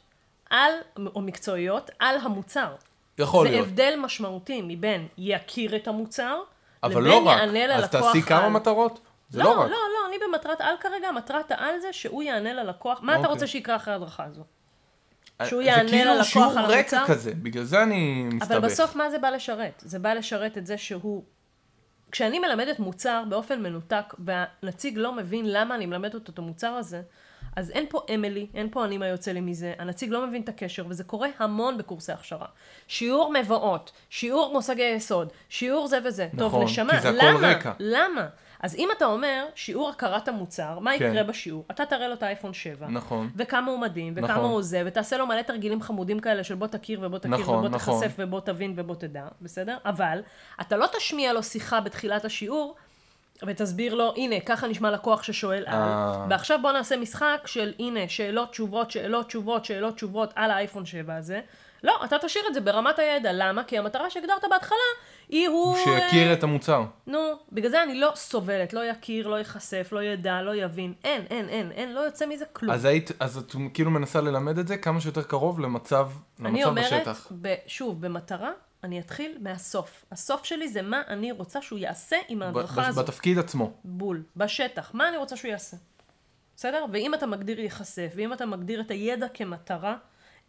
[0.50, 0.72] על,
[1.16, 2.76] או מקצועיות, על המוצר.
[3.18, 3.68] יכול זה להיות.
[3.68, 6.40] הבדל משמעותי מבין יכיר את המוצר,
[6.84, 7.32] אבל לבין לא.
[7.32, 8.50] יענה אז ללקוח תעשי כמה על.
[8.50, 9.00] מטרות.
[9.30, 9.70] זה לא, לא לא, רק.
[9.70, 13.00] לא, אני במטרת על כרגע, מטרת העל זה שהוא יענה ללקוח.
[13.02, 13.34] מה אתה אוקיי.
[13.34, 14.44] רוצה שיקרה אחרי ההדרכה הזו?
[15.44, 17.14] שהוא זה יענה כאילו ללקוח שיעור על רקע המוצר?
[17.14, 18.52] כזה, בגלל זה אני מסתבך.
[18.52, 19.84] אבל בסוף מה זה בא לשרת?
[19.86, 21.24] זה בא לשרת את זה שהוא...
[22.12, 27.02] כשאני מלמדת מוצר באופן מנותק, והנציג לא מבין למה אני מלמדת אותו את המוצר הזה,
[27.56, 30.50] אז אין פה אמילי, אין פה אני מה יוצא לי מזה, הנציג לא מבין את
[30.50, 32.48] הקשר, וזה קורה המון בקורסי הכשרה.
[32.88, 36.28] שיעור מבואות, שיעור מושגי יסוד, שיעור זה וזה.
[36.34, 37.52] נכון, טוב, נשמה, כי זה הכל למה?
[37.52, 37.72] רקע.
[37.80, 38.28] למה?
[38.64, 41.06] אז אם אתה אומר שיעור הכרת המוצר, מה כן.
[41.06, 41.66] יקרה בשיעור?
[41.72, 42.88] אתה תראה לו את האייפון 7.
[42.88, 43.30] נכון.
[43.36, 44.52] וכמה הוא מדהים, וכמה נכון.
[44.52, 47.70] הוא זה, ותעשה לו מלא תרגילים חמודים כאלה של בוא תכיר ובוא תכיר נכון, ובוא
[47.70, 48.00] נכון.
[48.00, 49.78] תיחשף ובוא תבין ובוא תדע, בסדר?
[49.86, 50.22] אבל
[50.62, 52.76] אתה לא תשמיע לו שיחה בתחילת השיעור,
[53.48, 56.26] ותסביר לו, הנה, ככה נשמע לקוח ששואל על, אה.
[56.30, 61.16] ועכשיו בוא נעשה משחק של, הנה, שאלות, תשובות, שאלות, תשובות, שאלות, תשובות על האייפון 7
[61.16, 61.42] הזה.
[61.84, 63.64] לא, אתה תשאיר את זה ברמת הידע, למה?
[63.64, 64.78] כי המטרה שהגדרת בהתחלה,
[65.30, 65.78] היא הוא...
[65.78, 66.84] שיכיר אה, את המוצר.
[67.08, 67.20] נו,
[67.52, 71.50] בגלל זה אני לא סובלת, לא יכיר, לא ייחשף, לא ידע, לא יבין, אין, אין,
[71.50, 72.74] אין, אין, לא יוצא מזה כלום.
[72.74, 76.10] אז היית, אז את כאילו מנסה ללמד את זה כמה שיותר קרוב למצב,
[76.40, 77.32] אני למצב אומרת, בשטח.
[77.42, 78.52] ב, שוב, במטרה,
[78.84, 80.06] אני אתחיל מהסוף.
[80.12, 83.06] הסוף שלי זה מה אני רוצה שהוא יעשה עם ההדרכה הזאת.
[83.06, 83.72] בתפקיד עצמו.
[83.84, 84.92] בול, בשטח.
[84.94, 85.78] מה אני רוצה שהוא יעשה?
[86.56, 86.86] בסדר?
[86.92, 89.96] ואם אתה מגדיר ייחשף, ואם אתה מגדיר את הידע כמטרה,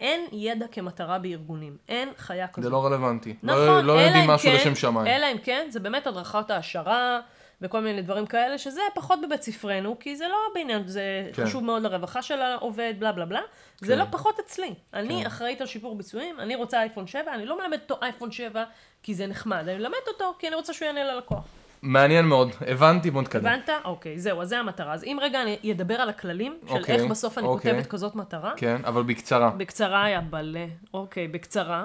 [0.00, 1.76] אין ידע כמטרה בארגונים.
[1.88, 2.64] אין חיה כזאת.
[2.64, 3.36] זה לא רלוונטי.
[3.42, 5.06] נכון, לא, לא אלא יודעים אם משהו כן- לשם שמיים.
[5.06, 7.20] אלא אם כן, זה באמת הדרכת העשרה
[7.64, 11.44] וכל מיני דברים כאלה, שזה פחות בבית ספרנו, כי זה לא בעניין, זה כן.
[11.44, 13.40] חשוב מאוד לרווחה של העובד, בלה בלה בלה.
[13.80, 13.98] זה כן.
[13.98, 14.74] לא פחות אצלי.
[14.94, 15.26] אני כן.
[15.26, 18.64] אחראית על שיפור ביצועים, אני רוצה אייפון 7, אני לא מלמדת אותו אייפון 7
[19.02, 21.44] כי זה נחמד, אני מלמדת אותו כי אני רוצה שהוא יענה ללקוח.
[21.82, 22.50] מעניין מאוד.
[22.66, 23.46] הבנתי, בוא נתקדם.
[23.46, 23.68] הבנת?
[23.84, 24.92] אוקיי, זהו, אז זה המטרה.
[24.92, 27.72] אז אם רגע אני אדבר על הכללים, של אוקיי, איך בסוף אני אוקיי.
[27.72, 29.50] כותבת כזאת מטרה, כן, אבל בקצרה.
[29.50, 30.66] בקצרה היה בלה.
[30.94, 31.84] אוקיי, בקצרה.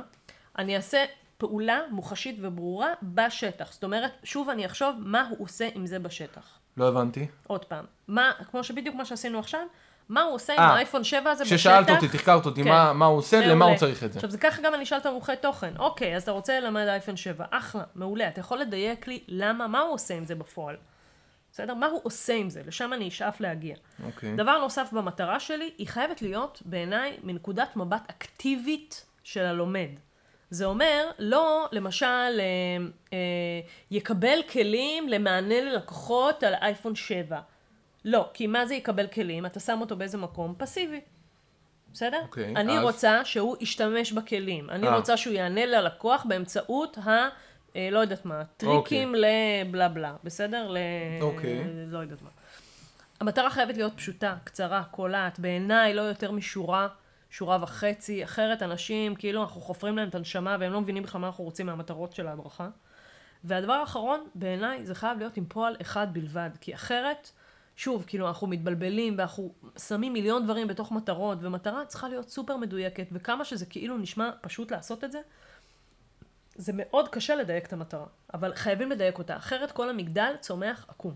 [0.57, 1.05] אני אעשה
[1.39, 3.71] פעולה מוחשית וברורה בשטח.
[3.73, 6.59] זאת אומרת, שוב אני אחשוב מה הוא עושה עם זה בשטח.
[6.77, 7.27] לא הבנתי.
[7.47, 7.85] עוד פעם.
[8.07, 9.61] מה, כמו שבדיוק מה שעשינו עכשיו,
[10.09, 11.55] מה הוא עושה עם אה, האייפון 7 הזה בשטח.
[11.55, 12.69] כששאלת אותי, תחקרת אותי, כן.
[12.69, 13.53] מה- מה הוא עושה, מעולה.
[13.53, 14.19] למה הוא צריך את זה.
[14.19, 15.73] עכשיו, זה ככה גם אני אשאל את המומחי תוכן.
[15.79, 18.27] אוקיי, אז אתה רוצה ללמד אייפון 7, אחלה, מעולה.
[18.27, 20.75] אתה יכול לדייק לי למה, מה הוא עושה עם זה בפועל.
[21.51, 21.73] בסדר?
[21.73, 22.61] מה הוא עושה עם זה?
[22.67, 23.75] לשם אני אשאף להגיע.
[24.05, 24.35] אוקיי.
[24.35, 29.89] דבר נוסף במטרה שלי, היא חייבת להיות בעיניי מנקודת מבט אקטיבית של הלומד.
[30.49, 32.39] זה אומר, לא למשל אה,
[33.13, 33.17] אה,
[33.91, 37.39] יקבל כלים למענה ללקוחות על אייפון 7.
[38.05, 39.45] לא, כי מה זה יקבל כלים?
[39.45, 41.01] אתה שם אותו באיזה מקום פסיבי.
[41.93, 42.19] בסדר?
[42.21, 42.83] אוקיי, אני אז?
[42.83, 44.69] רוצה שהוא ישתמש בכלים.
[44.69, 44.95] אני אה.
[44.95, 47.09] רוצה שהוא יענה ללקוח באמצעות ה...
[47.75, 50.71] אה, לא יודעת מה, טריקים לבלה בלה, בסדר?
[50.71, 50.77] ל...
[51.21, 51.63] אוקיי.
[51.87, 52.29] לא יודעת מה.
[53.19, 56.87] המטרה חייבת להיות פשוטה, קצרה, קולעת, בעיניי לא יותר משורה,
[57.29, 61.27] שורה וחצי, אחרת אנשים, כאילו אנחנו חופרים להם את הנשמה והם לא מבינים בכלל מה
[61.27, 62.69] אנחנו רוצים מהמטרות של ההדרכה.
[63.43, 67.31] והדבר האחרון, בעיניי, זה חייב להיות עם פועל אחד בלבד, כי אחרת,
[67.75, 69.53] שוב, כאילו אנחנו מתבלבלים ואנחנו
[69.87, 74.71] שמים מיליון דברים בתוך מטרות, ומטרה צריכה להיות סופר מדויקת, וכמה שזה כאילו נשמע פשוט
[74.71, 75.21] לעשות את זה,
[76.55, 81.13] זה מאוד קשה לדייק את המטרה, אבל חייבים לדייק אותה, אחרת כל המגדל צומח עקום.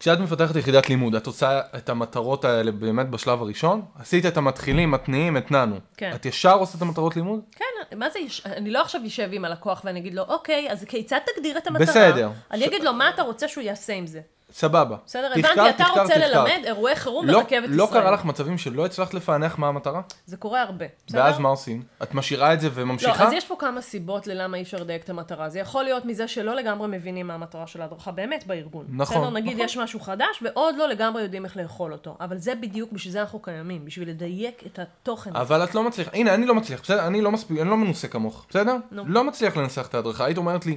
[0.00, 3.82] כשאת מפתחת יחידת לימוד, את עושה את המטרות האלה באמת בשלב הראשון?
[3.98, 5.76] עשית את המתחילים, מתניעים, התנענו.
[5.96, 6.12] כן.
[6.14, 7.40] את ישר עושה את המטרות לימוד?
[7.56, 7.64] כן,
[7.98, 11.18] מה זה, יש- אני לא עכשיו אשב עם הלקוח ואני אגיד לו, אוקיי, אז כיצד
[11.36, 11.86] תגדיר את המטרה?
[11.86, 12.30] בסדר.
[12.50, 14.20] אני אגיד לו, מה אתה רוצה שהוא יעשה עם זה?
[14.52, 14.96] סבבה.
[15.06, 16.30] בסדר, תחקרת, הבנתי, אתה תחקרת, רוצה תחקרת.
[16.30, 17.76] ללמד אירועי חירום לא, ברכבת ישראל.
[17.76, 20.00] לא קרה לך מצבים שלא הצלחת לפענח מה המטרה?
[20.26, 21.20] זה קורה הרבה, בסדר?
[21.20, 21.82] ואז מה עושים?
[22.02, 23.26] את משאירה את זה לא, וממשיכה?
[23.26, 25.48] אז יש פה כמה סיבות ללמה אי אפשר לדייק את המטרה.
[25.48, 28.86] זה יכול להיות מזה שלא לגמרי מבינים מה המטרה של ההדרכה באמת בארגון.
[28.88, 29.64] נכון, בסדר, נגיד נכון.
[29.64, 32.16] יש משהו חדש ועוד לא לגמרי יודעים איך לאכול אותו.
[32.20, 35.36] אבל זה בדיוק, בשביל זה אנחנו קיימים, בשביל לדייק את התוכן.
[35.36, 37.06] אבל את לא מצליחה, הנה אני לא מצליח, בסדר?
[37.06, 38.76] אני לא מספיק, אני לא מנוסה כמוך, בסדר?
[38.90, 39.04] נו.
[39.06, 40.76] לא מצליח לנסח את ההדרכה, היית אומרת לי,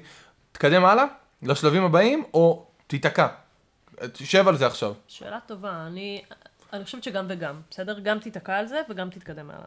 [0.52, 1.06] תתקדם הלאה,
[1.44, 3.28] לשלבים הבאים, או תיתקע.
[4.14, 4.94] תשב על זה עכשיו.
[5.08, 6.22] שאלה טובה, אני,
[6.74, 8.00] אני חושבת שגם וגם, בסדר?
[8.00, 9.66] גם תיתקע על זה וגם תתקדם הלאה.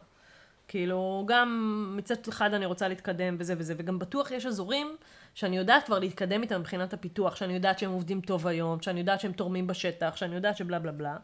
[0.67, 4.95] כאילו, גם מצד אחד אני רוצה להתקדם וזה וזה, וגם בטוח יש אזורים
[5.33, 9.19] שאני יודעת כבר להתקדם איתם מבחינת הפיתוח, שאני יודעת שהם עובדים טוב היום, שאני יודעת
[9.19, 11.17] שהם תורמים בשטח, שאני יודעת שבלה בלה בלה.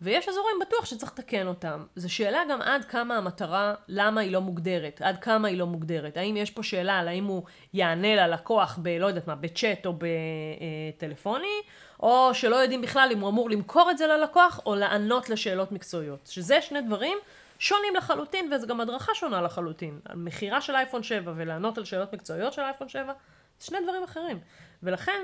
[0.00, 1.84] ויש אזורים בטוח שצריך לתקן אותם.
[1.96, 6.16] זו שאלה גם עד כמה המטרה, למה היא לא מוגדרת, עד כמה היא לא מוגדרת.
[6.16, 7.42] האם יש פה שאלה על האם הוא
[7.74, 8.88] יענה ללקוח ב...
[8.88, 11.60] לא יודעת מה, בצ'אט או בטלפוני,
[12.02, 16.26] או שלא יודעים בכלל אם הוא אמור למכור את זה ללקוח, או לענות לשאלות מקצועיות.
[16.32, 17.18] שזה שני דברים
[17.58, 20.00] שונים לחלוטין, וזו גם הדרכה שונה לחלוטין.
[20.04, 23.12] על מכירה של אייפון 7 ולענות על שאלות מקצועיות של אייפון 7,
[23.60, 24.38] זה שני דברים אחרים.
[24.82, 25.20] ולכן,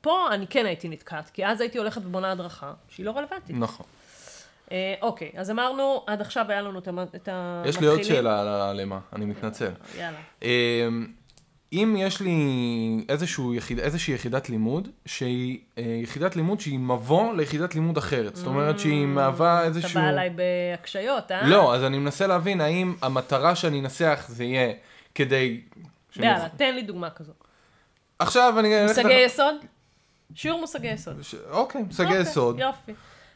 [0.00, 3.56] פה אני כן הייתי נתקעת, כי אז הייתי הולכת ובונה הדרכה שהיא לא רלוונטית.
[3.58, 3.86] נכון.
[4.72, 7.64] אה, אוקיי, אז אמרנו, עד עכשיו היה לנו את המ- את המתחילים.
[7.68, 9.70] יש לי עוד שאלה על הלמה, אני מתנצל.
[9.98, 10.18] יאללה.
[10.42, 11.06] אמ,
[11.72, 12.36] אם יש לי
[13.08, 18.36] איזשהו יחיד, איזושהי יחידת לימוד, שהיא אה, יחידת לימוד שהיא מבוא ליחידת לימוד אחרת.
[18.36, 19.90] זאת אומרת שהיא מהווה איזשהו...
[19.90, 21.46] אתה בא אליי בהקשיות, אה?
[21.48, 24.72] לא, אז אני מנסה להבין האם המטרה שאני אנסח זה יהיה
[25.14, 25.60] כדי...
[26.16, 27.32] יאללה, תן לי דוגמה כזו.
[28.18, 28.86] עכשיו אני...
[28.88, 29.54] מושגי יסוד?
[30.34, 31.22] שיעור מושגי יסוד.
[31.22, 32.58] ש- אוקיי, מושגי אוקיי, יסוד.
[32.58, 32.92] יופי.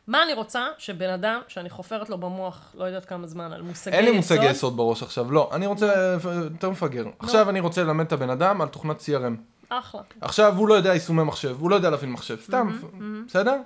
[0.07, 0.67] מה אני רוצה?
[0.79, 3.93] שבן אדם שאני חופרת לו במוח, לא יודעת כמה זמן, על מושגי יסוד.
[3.93, 5.51] אין לי מושגי יסוד בראש עכשיו, לא.
[5.53, 6.17] אני רוצה
[6.53, 7.05] יותר מפגר.
[7.19, 9.37] עכשיו אני רוצה ללמד את הבן אדם על תוכנת CRM.
[9.69, 10.01] אחלה.
[10.21, 12.79] עכשיו הוא לא יודע יישומי מחשב, הוא לא יודע להפעיל מחשב, סתם,
[13.29, 13.57] בסדר?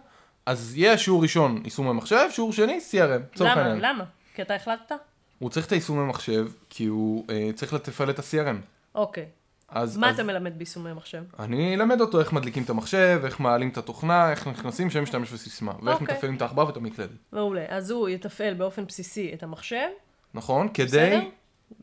[0.46, 3.60] אז יהיה שיעור ראשון יישומי מחשב, שיעור שני CRM, לצורך למה?
[3.60, 3.80] העניין.
[3.80, 4.04] למה?
[4.34, 4.94] כי אתה החלטת?
[5.38, 8.56] הוא צריך את היישומי מחשב, כי הוא אה, צריך לתפעל את ה-CRM.
[8.94, 9.26] אוקיי.
[9.70, 11.22] אז, מה אז אתה מלמד ביישומי מחשב?
[11.38, 15.32] אני אלמד אותו איך מדליקים את המחשב, איך מעלים את התוכנה, איך נכנסים, שם משתמש
[15.32, 16.14] בסיסמה, ואיך אוקיי.
[16.14, 17.10] מתפעלים את העכבר ואת המקלדת.
[17.32, 17.64] מעולה.
[17.68, 19.88] אז הוא יתפעל באופן בסיסי את המחשב,
[20.34, 20.66] נכון?
[20.66, 20.86] בסדר?
[20.86, 21.30] כדי...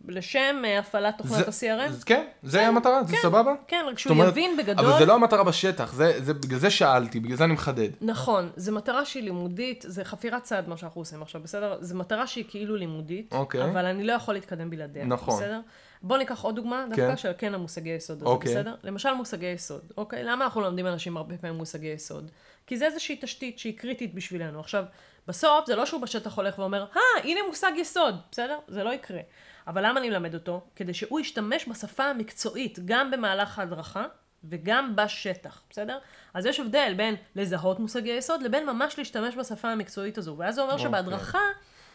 [0.07, 1.89] לשם אה, הפעלת תוכנת זה- ה-CRM?
[1.89, 3.53] אז כן, זה המטרה, זה סבבה?
[3.67, 4.85] כן, רק שהוא אומרת, יבין בגדול.
[4.85, 7.89] אבל זה לא המטרה בשטח, זה, זה, בגלל זה שאלתי, בגלל זה אני מחדד.
[8.01, 11.77] נכון, זו מטרה שהיא לימודית, זה חפירת צעד מה שאנחנו עושים עכשיו, בסדר?
[11.81, 13.63] זו מטרה שהיא כאילו לימודית, אוקיי.
[13.63, 15.35] אבל אני לא יכול להתקדם בלעדיה, נכון.
[15.43, 15.59] בסדר?
[16.01, 17.17] בוא ניקח עוד דוגמה, דווקא כן.
[17.17, 18.51] של כן המושגי יסוד הזה, אוקיי.
[18.51, 18.75] בסדר?
[18.83, 20.23] למשל מושגי יסוד, אוקיי?
[20.23, 22.31] למה אנחנו לומדים אנשים הרבה פעמים מושגי יסוד?
[22.67, 24.59] כי זה איזושהי תשתית שהיא קריטית בשבילנו.
[24.59, 24.83] עכשיו,
[25.27, 28.59] בסוף זה לא שהוא בשטח הולך ואומר, אה, הנה מושג יסוד, בסדר?
[28.67, 29.19] זה לא יקרה.
[29.67, 30.61] אבל למה אני מלמד אותו?
[30.75, 34.05] כדי שהוא ישתמש בשפה המקצועית, גם במהלך ההדרכה,
[34.43, 35.97] וגם בשטח, בסדר?
[36.33, 40.35] אז יש הבדל בין לזהות מושגי יסוד לבין ממש להשתמש בשפה המקצועית הזו.
[40.37, 40.87] ואז זה אומר אוקיי.
[40.87, 41.39] שבהדרכה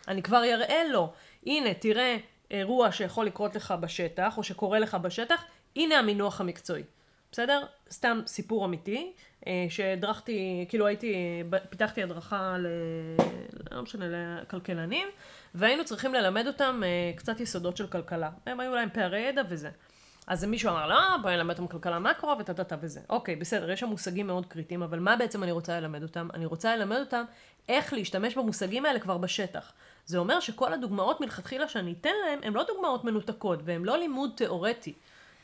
[0.08, 1.12] אני כבר אראה לו,
[1.46, 2.16] הנה, תראה
[2.52, 5.44] אירוע שיכול לקרות לך בשטח, או שקורה לך בשטח,
[5.76, 6.82] הנה המינוח המקצועי.
[7.32, 7.64] בסדר?
[7.90, 9.12] סתם סיפור אמיתי,
[9.46, 12.66] אה, שהדרכתי, כאילו הייתי, פיתחתי הדרכה ל...
[13.70, 14.04] לא משנה,
[14.42, 15.08] לכלכלנים,
[15.54, 18.30] והיינו צריכים ללמד אותם אה, קצת יסודות של כלכלה.
[18.46, 19.70] הם היו להם פערי ידע וזה.
[20.26, 23.00] אז מישהו אמר, לא, בואי נלמד אותם כלכלה מקרו וטה-טה-טה וזה.
[23.10, 26.28] אוקיי, בסדר, יש שם מושגים מאוד קריטיים, אבל מה בעצם אני רוצה ללמד אותם?
[26.34, 27.24] אני רוצה ללמד אותם
[27.68, 29.72] איך להשתמש במושגים האלה כבר בשטח.
[30.04, 34.30] זה אומר שכל הדוגמאות מלכתחילה שאני אתן להם, הן לא דוגמאות מנותקות, והן לא לימוד
[34.36, 34.92] תיאורטי.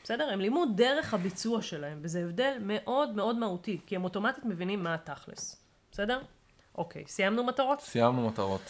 [0.03, 0.29] בסדר?
[0.29, 4.93] הם לימוד דרך הביצוע שלהם, וזה הבדל מאוד מאוד מהותי, כי הם אוטומטית מבינים מה
[4.93, 5.63] התכלס.
[5.91, 6.19] בסדר?
[6.77, 7.81] אוקיי, סיימנו מטרות?
[7.81, 8.61] סיימנו מטרות.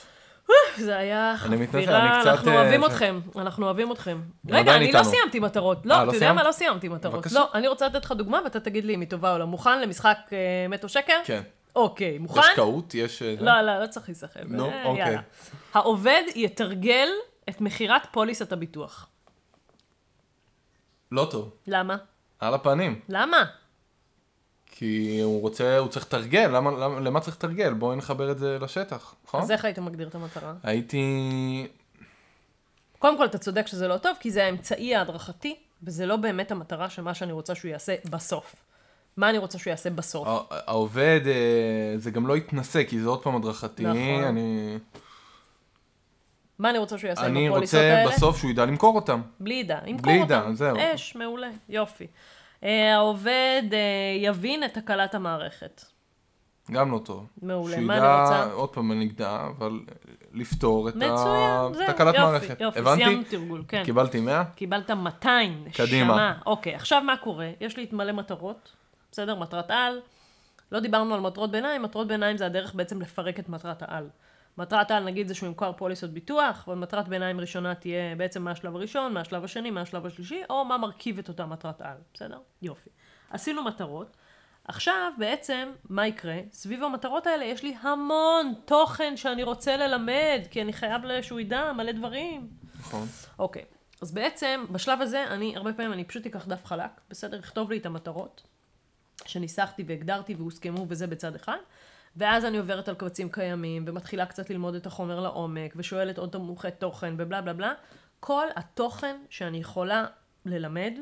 [0.78, 4.21] זה היה חפירה, אנחנו אה, אוהבים אתכם, אנחנו אוהבים אתכם.
[4.49, 5.04] רגע, אני לא.
[5.04, 5.86] סיימתי מטרות.
[5.86, 6.43] לא, אה, אתה לא יודע מה?
[6.43, 7.32] לא סיימתי מטרות.
[7.32, 9.47] לא, אני רוצה לתת לך דוגמה ואתה תגיד לי אם היא טובה או לא.
[9.47, 11.21] מוכן למשחק אה, אמת או שקר?
[11.23, 11.41] כן.
[11.79, 12.39] אוקיי, מוכן?
[12.39, 13.21] יש טעות, יש...
[13.21, 13.45] אה, זה?
[13.45, 14.41] לא, לא, לא צריך להיסחף.
[14.45, 15.17] נו, אה, אוקיי.
[15.73, 17.07] העובד יתרגל
[17.49, 19.07] את מכירת פוליסת הביטוח.
[21.11, 21.51] לא טוב.
[21.67, 21.97] למה?
[22.39, 22.99] על הפנים.
[23.09, 23.45] למה?
[24.65, 27.73] כי הוא רוצה, הוא צריך לתרגל, למה, למה, למה צריך לתרגל?
[27.73, 29.41] בואי נחבר את זה לשטח, נכון?
[29.41, 30.53] אז איך היית מגדיר את המטרה?
[30.63, 31.67] הייתי...
[32.99, 36.89] קודם כל, אתה צודק שזה לא טוב, כי זה האמצעי ההדרכתי, וזה לא באמת המטרה
[36.89, 38.55] של מה שאני רוצה שהוא יעשה בסוף.
[39.17, 40.28] מה אני רוצה שהוא יעשה בסוף?
[40.28, 41.34] הע- העובד, אה,
[41.98, 43.84] זה גם לא יתנסה, כי זה עוד פעם הדרכתי.
[43.84, 44.24] נכון.
[44.24, 44.78] אני,
[46.60, 48.12] מה אני רוצה שהוא יעשה עם אני הפוליסות רוצה האלה?
[48.12, 49.22] בסוף שהוא ידע למכור אותם.
[49.39, 50.34] בלי ידע, ימכור בלי אותם.
[50.45, 50.78] ידע, זהו.
[50.95, 52.08] אש, מעולה, יופי.
[52.63, 53.80] אה, העובד אה,
[54.22, 55.82] יבין את תקלת המערכת.
[56.72, 57.26] גם לא טוב.
[57.41, 58.52] מעולה, מה אני רוצה?
[58.54, 59.80] עוד פעם אני אגדע, אבל
[60.34, 61.15] לפתור את מצוין,
[61.74, 62.62] זהו, יופי, מערכת.
[62.62, 63.04] יופי, הבנתי?
[63.04, 63.84] סיימנו תרגול, כן.
[63.86, 64.43] קיבלתי 100?
[64.56, 65.86] קיבלת 200, נשמה.
[65.86, 66.34] קדימה.
[66.45, 67.50] אוקיי, עכשיו מה קורה?
[67.62, 68.72] יש לי מלא מטרות,
[69.19, 69.36] בסדר?
[69.36, 69.99] מטרת על.
[70.71, 74.10] לא דיברנו על מטרות ביניים, מטרות ביניים זה הדרך בעצם לפרק את מטרת העל.
[74.58, 78.75] מטרת העל נגיד זה שהוא ימכר פוליסות ביטוח, ומטרת ביניים ראשונה תהיה בעצם מה השלב
[78.75, 82.39] הראשון, מה השלב השני, מה השלב השלישי, או מה מרכיב את אותה מטרת העל, בסדר?
[82.62, 82.89] יופי.
[83.29, 84.17] עשינו מטרות.
[84.67, 86.38] עכשיו בעצם, מה יקרה?
[86.51, 91.73] סביב המטרות האלה יש לי המון תוכן שאני רוצה ללמד, כי אני חייב שהוא ידע
[91.73, 92.49] מלא דברים.
[92.79, 93.08] נכון.
[93.39, 93.63] אוקיי,
[94.01, 97.39] אז בעצם בשלב הזה, אני, הרבה פעמים אני פשוט אקח דף חלק, בסדר?
[97.39, 98.43] אכתוב לי את המטרות
[99.25, 101.58] שניסחתי והגדרתי והוסכמו וזה בצד אחד,
[102.15, 106.67] ואז אני עוברת על קבצים קיימים, ומתחילה קצת ללמוד את החומר לעומק, ושואלת עוד תמוכי
[106.79, 107.73] תוכן ובלה בלה בלה.
[108.19, 110.05] כל התוכן שאני יכולה
[110.45, 110.93] ללמד,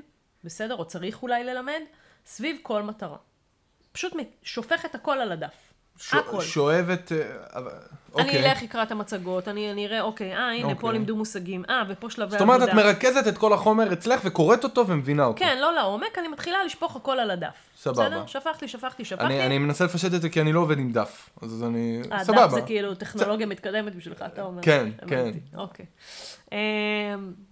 [0.44, 0.76] בסדר?
[0.76, 1.82] או צריך אולי ללמד,
[2.26, 3.18] סביב כל מטרה.
[3.92, 5.74] פשוט מ- שופכת הכל על הדף.
[5.98, 6.42] ש- הכל.
[6.42, 7.12] שואבת...
[7.12, 7.18] אה,
[7.54, 7.72] אבל-
[8.18, 8.52] אני אוקיי.
[8.52, 10.92] אלך אקרא את המצגות, אני, אני אראה, אוקיי, אה, הנה, פה אוקיי.
[10.92, 12.56] לימדו מושגים, אה, ופה שלבי זאת עבודה.
[12.56, 15.40] אומרת, את מרכזת את כל החומר אצלך וקוראת אותו ומבינה אותו.
[15.40, 17.56] כן, לא לעומק, אני מתחילה לשפוך הכל על הדף.
[17.78, 18.04] סבבה.
[18.10, 18.24] בסדר?
[18.28, 19.26] שפכתי, שפכתי, שפכתי.
[19.26, 22.02] אני, אני מנסה לפשט את זה כי אני לא עובד עם דף, אז אני...
[22.12, 22.48] הדף סבבה.
[22.50, 24.62] זה כאילו טכנולוגיה מתקדמת בשבילך, אתה אומר.
[24.64, 25.86] כן, הבנתי, אוקיי.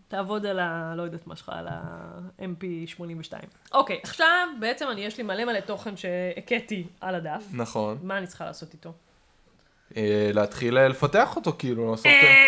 [0.07, 0.93] תעבוד על ה...
[0.97, 3.33] לא יודעת מה שלך, על ה-MP82.
[3.71, 7.43] אוקיי, עכשיו בעצם אני, יש לי מלא מלא תוכן שהכיתי על הדף.
[7.53, 7.97] נכון.
[8.01, 8.93] מה אני צריכה לעשות איתו?
[9.97, 12.05] אה, להתחיל אה, לפתח אותו, כאילו, לעשות...
[12.05, 12.47] אה,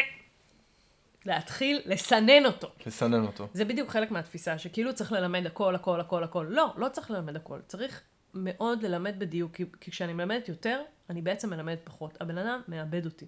[1.26, 2.67] להתחיל לסנן אותו.
[2.86, 3.48] לסנן אותו.
[3.54, 6.46] זה בדיוק חלק מהתפיסה, שכאילו צריך ללמד הכל, הכל, הכל, הכל.
[6.50, 7.60] לא, לא צריך ללמד הכל.
[7.67, 8.02] צריך
[8.34, 12.17] מאוד ללמד בדיוק, כי, כי כשאני מלמדת יותר, אני בעצם מלמדת פחות.
[12.22, 13.26] הבן אדם מאבד אותי.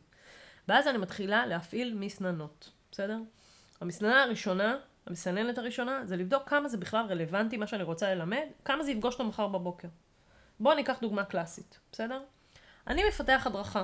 [0.68, 3.18] ואז אני מתחילה להפעיל מסננות, בסדר?
[3.82, 8.84] המסננה הראשונה, המסננת הראשונה, זה לבדוק כמה זה בכלל רלוונטי, מה שאני רוצה ללמד, כמה
[8.84, 9.88] זה יפגוש אותו מחר בבוקר.
[10.60, 12.22] בואו ניקח דוגמה קלאסית, בסדר?
[12.88, 13.84] אני מפתח הדרכה.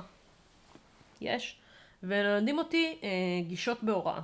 [1.22, 1.60] יש.
[2.04, 3.10] ולומדים אותי אה,
[3.48, 4.22] גישות בהוראה.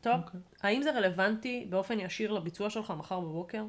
[0.00, 0.36] טוב, okay.
[0.62, 3.64] האם זה רלוונטי באופן ישיר לביצוע שלך מחר בבוקר?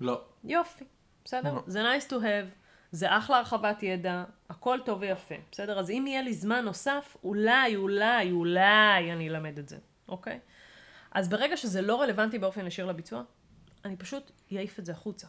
[0.00, 0.20] לא.
[0.44, 0.84] יופי,
[1.24, 1.54] בסדר?
[1.54, 1.62] לא.
[1.66, 2.59] זה nice to have,
[2.92, 5.78] זה אחלה הרחבת ידע, הכל טוב ויפה, בסדר?
[5.78, 10.40] אז אם יהיה לי זמן נוסף, אולי, אולי, אולי אני אלמד את זה, אוקיי?
[11.12, 13.22] אז ברגע שזה לא רלוונטי באופן ישיר לביצוע,
[13.84, 15.26] אני פשוט אעיף את זה החוצה.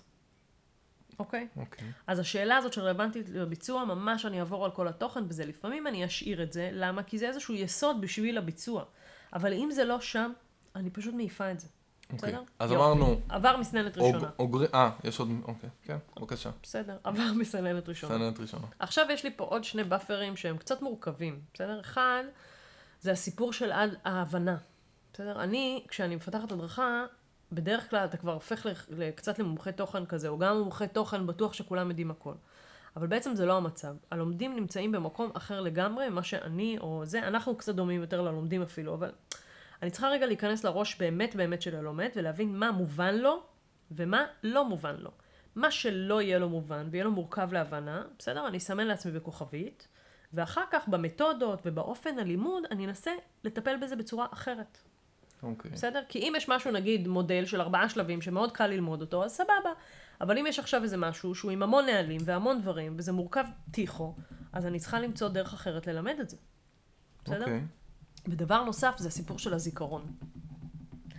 [1.19, 1.47] אוקיי?
[1.57, 1.87] אוקיי.
[2.07, 5.45] אז השאלה הזאת שרלוונטית לביצוע, ממש אני אעבור על כל התוכן וזה.
[5.45, 7.03] לפעמים אני אשאיר את זה, למה?
[7.03, 8.83] כי זה איזשהו יסוד בשביל הביצוע.
[9.33, 10.31] אבל אם זה לא שם,
[10.75, 11.67] אני פשוט מעיפה את זה.
[12.13, 12.31] אוקיי.
[12.31, 12.43] בסדר?
[12.59, 12.71] אז.
[12.71, 14.29] אמרנו, עבר מסננת ראשונה.
[14.73, 16.49] אה, יש עוד, אוקיי, כן, בבקשה.
[16.63, 18.17] בסדר, עבר מסננת ראשונה.
[18.17, 18.67] סננת ראשונה.
[18.79, 21.79] עכשיו יש לי פה עוד שני באפרים שהם קצת מורכבים, בסדר?
[21.79, 22.23] אחד,
[23.01, 23.71] זה הסיפור של
[24.05, 24.57] ההבנה.
[25.13, 25.43] בסדר?
[25.43, 27.05] אני, כשאני מפתחת הדרכה,
[27.51, 28.67] בדרך כלל אתה כבר הופך
[29.15, 32.33] קצת למומחה תוכן כזה, או גם מומחה תוכן, בטוח שכולם יודעים הכל.
[32.95, 33.95] אבל בעצם זה לא המצב.
[34.11, 38.93] הלומדים נמצאים במקום אחר לגמרי ממה שאני, או זה, אנחנו קצת דומים יותר ללומדים אפילו,
[38.93, 39.11] אבל
[39.81, 43.43] אני צריכה רגע להיכנס לראש באמת באמת של הלומד, ולהבין מה מובן לו,
[43.91, 45.11] ומה לא מובן לו.
[45.55, 48.47] מה שלא יהיה לו מובן, ויהיה לו מורכב להבנה, בסדר?
[48.47, 49.87] אני אסמן לעצמי בכוכבית,
[50.33, 53.11] ואחר כך במתודות ובאופן הלימוד, אני אנסה
[53.43, 54.77] לטפל בזה בצורה אחרת.
[55.43, 55.71] אוקיי.
[55.71, 56.01] בסדר?
[56.07, 59.71] כי אם יש משהו, נגיד, מודל של ארבעה שלבים שמאוד קל ללמוד אותו, אז סבבה.
[60.21, 64.15] אבל אם יש עכשיו איזה משהו שהוא עם המון נהלים והמון דברים, וזה מורכב טיחו,
[64.53, 66.37] אז אני צריכה למצוא דרך אחרת ללמד את זה.
[67.25, 67.39] בסדר?
[67.41, 67.61] אוקיי.
[68.27, 70.05] ודבר נוסף זה הסיפור של הזיכרון.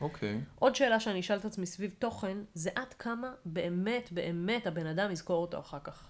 [0.01, 0.41] אוקיי.
[0.59, 5.11] עוד שאלה שאני אשאל את עצמי סביב תוכן, זה עד כמה באמת באמת הבן אדם
[5.11, 6.09] יזכור אותו אחר כך.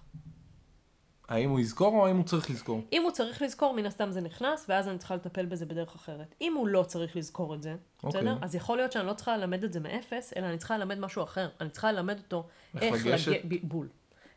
[1.28, 2.80] האם הוא יזכור או האם הוא צריך לזכור?
[2.92, 6.34] אם הוא צריך לזכור, מן הסתם זה נכנס, ואז אני צריכה לטפל בזה בדרך אחרת.
[6.40, 8.20] אם הוא לא צריך לזכור את זה, אוקיי.
[8.20, 8.38] בסדר?
[8.42, 11.22] אז יכול להיות שאני לא צריכה ללמד את זה מאפס, אלא אני צריכה ללמד משהו
[11.22, 11.48] אחר.
[11.60, 12.46] אני צריכה ללמד אותו
[12.80, 13.30] איך לגשת?
[13.32, 13.88] לג- ב- בול.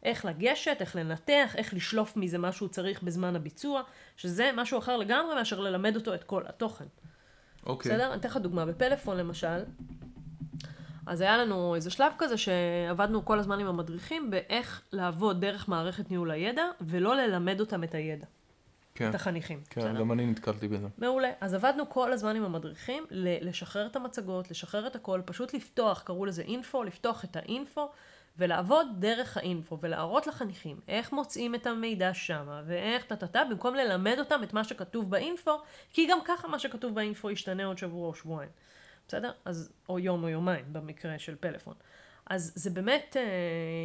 [0.05, 3.81] איך לגשת, איך לנתח, איך לשלוף מזה מה שהוא צריך בזמן הביצוע,
[4.17, 6.85] שזה משהו אחר לגמרי מאשר ללמד אותו את כל התוכן.
[7.65, 7.91] אוקיי.
[7.91, 8.07] בסדר?
[8.11, 8.65] אני אתן לך דוגמה.
[8.65, 9.63] בפלאפון למשל,
[11.05, 16.11] אז היה לנו איזה שלב כזה שעבדנו כל הזמן עם המדריכים באיך לעבוד דרך מערכת
[16.11, 18.25] ניהול הידע, ולא ללמד אותם את הידע,
[18.95, 19.09] כן.
[19.09, 19.61] את החניכים.
[19.69, 19.99] כן, בסדר?
[19.99, 20.87] גם אני נתקלתי בזה.
[20.97, 21.31] מעולה.
[21.41, 26.25] אז עבדנו כל הזמן עם המדריכים, לשחרר את המצגות, לשחרר את הכל, פשוט לפתוח, קראו
[26.25, 27.89] לזה אינפו, לפתוח את האינפו,
[28.37, 34.43] ולעבוד דרך האינפו, ולהראות לחניכים איך מוצאים את המידע שמה, ואיך טה-טה-טה, במקום ללמד אותם
[34.43, 35.51] את מה שכתוב באינפו,
[35.89, 38.49] כי גם ככה מה שכתוב באינפו ישתנה עוד שבוע או שבועיים.
[39.07, 39.31] בסדר?
[39.45, 41.73] אז, או יום או יומיים, במקרה של פלאפון.
[42.29, 43.21] אז זה באמת אה,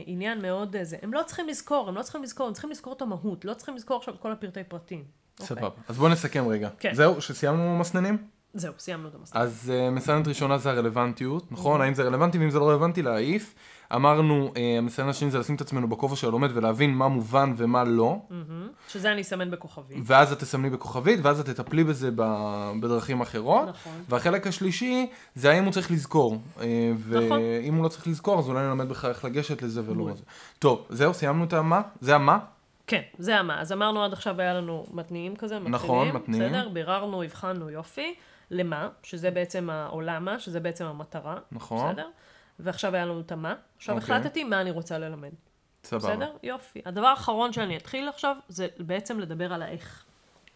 [0.06, 0.96] עניין מאוד אה, זה.
[1.02, 3.76] הם לא צריכים לזכור, הם לא צריכים לזכור, הם צריכים לזכור את המהות, לא צריכים
[3.76, 5.04] לזכור עכשיו את כל הפרטי פרטים.
[5.40, 5.46] אוקיי?
[5.46, 5.68] סבבה.
[5.88, 6.68] אז בואו נסכם רגע.
[6.78, 6.94] כן.
[6.94, 8.28] זהו, שסיימנו מסננים?
[8.54, 9.40] זהו, סיימנו את המסע.
[9.40, 11.52] אז uh, מסננת ראשונה זה הרלוונטיות.
[11.52, 11.80] נכון?
[11.80, 13.54] האם זה רלוונטי, ואם זה לא רלוונטי, להעיף.
[13.94, 17.84] אמרנו, uh, המסננת השני זה לשים את עצמנו בכובע של הלומד ולהבין מה מובן ומה
[17.84, 18.16] לא.
[18.88, 19.98] שזה אני אסמן בכוכבית.
[20.04, 22.10] ואז את תסמני בכוכבית, ואז את תטפלי בזה
[22.80, 23.68] בדרכים אחרות.
[23.68, 23.92] נכון.
[24.08, 26.38] והחלק השלישי, זה האם הוא צריך לזכור.
[26.60, 27.40] אה, נכון.
[27.40, 30.10] ואם הוא לא צריך לזכור, אז אולי נלמד בכלל איך לגשת לזה ולא.
[30.10, 30.22] לזה.
[30.58, 31.82] טוב, זהו, סיימנו את המה?
[32.00, 32.38] זה המה?
[32.86, 33.60] כן, זה המה.
[33.60, 35.74] אז אמרנו עד עכשיו היה לנו מתניעים כזה, מתחילים.
[35.74, 36.52] נכון, מתניעים.
[36.52, 38.14] בסדר, ביררנו, הבחנו, יופי.
[38.50, 41.36] למה, שזה בעצם העולמה, שזה בעצם המטרה.
[41.52, 41.92] נכון.
[41.92, 42.06] בסדר?
[42.62, 43.54] ועכשיו היה לנו את המה.
[43.76, 44.16] עכשיו אוקיי.
[44.16, 45.32] החלטתי מה אני רוצה ללמד.
[45.84, 46.08] סבבה.
[46.08, 46.36] בסדר?
[46.42, 46.82] יופי.
[46.84, 50.04] הדבר האחרון שאני אתחיל עכשיו, זה בעצם לדבר על האיך.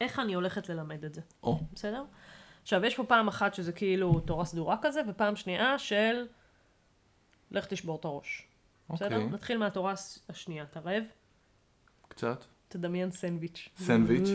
[0.00, 1.20] איך אני הולכת ללמד את זה.
[1.42, 2.04] או, בסדר?
[2.62, 6.26] עכשיו, יש פה פעם אחת שזה כאילו תורה סדורה כזה, ופעם שנייה של
[7.50, 8.48] לך תשבור את הראש.
[8.90, 9.16] בסדר?
[9.16, 9.30] אוקיי.
[9.30, 9.94] נתחיל מהתורה
[10.28, 10.64] השנייה.
[10.64, 11.04] אתה רעב?
[12.08, 12.44] קצת.
[12.78, 13.68] תדמיין סנדוויץ'.
[13.76, 14.28] סנדוויץ'.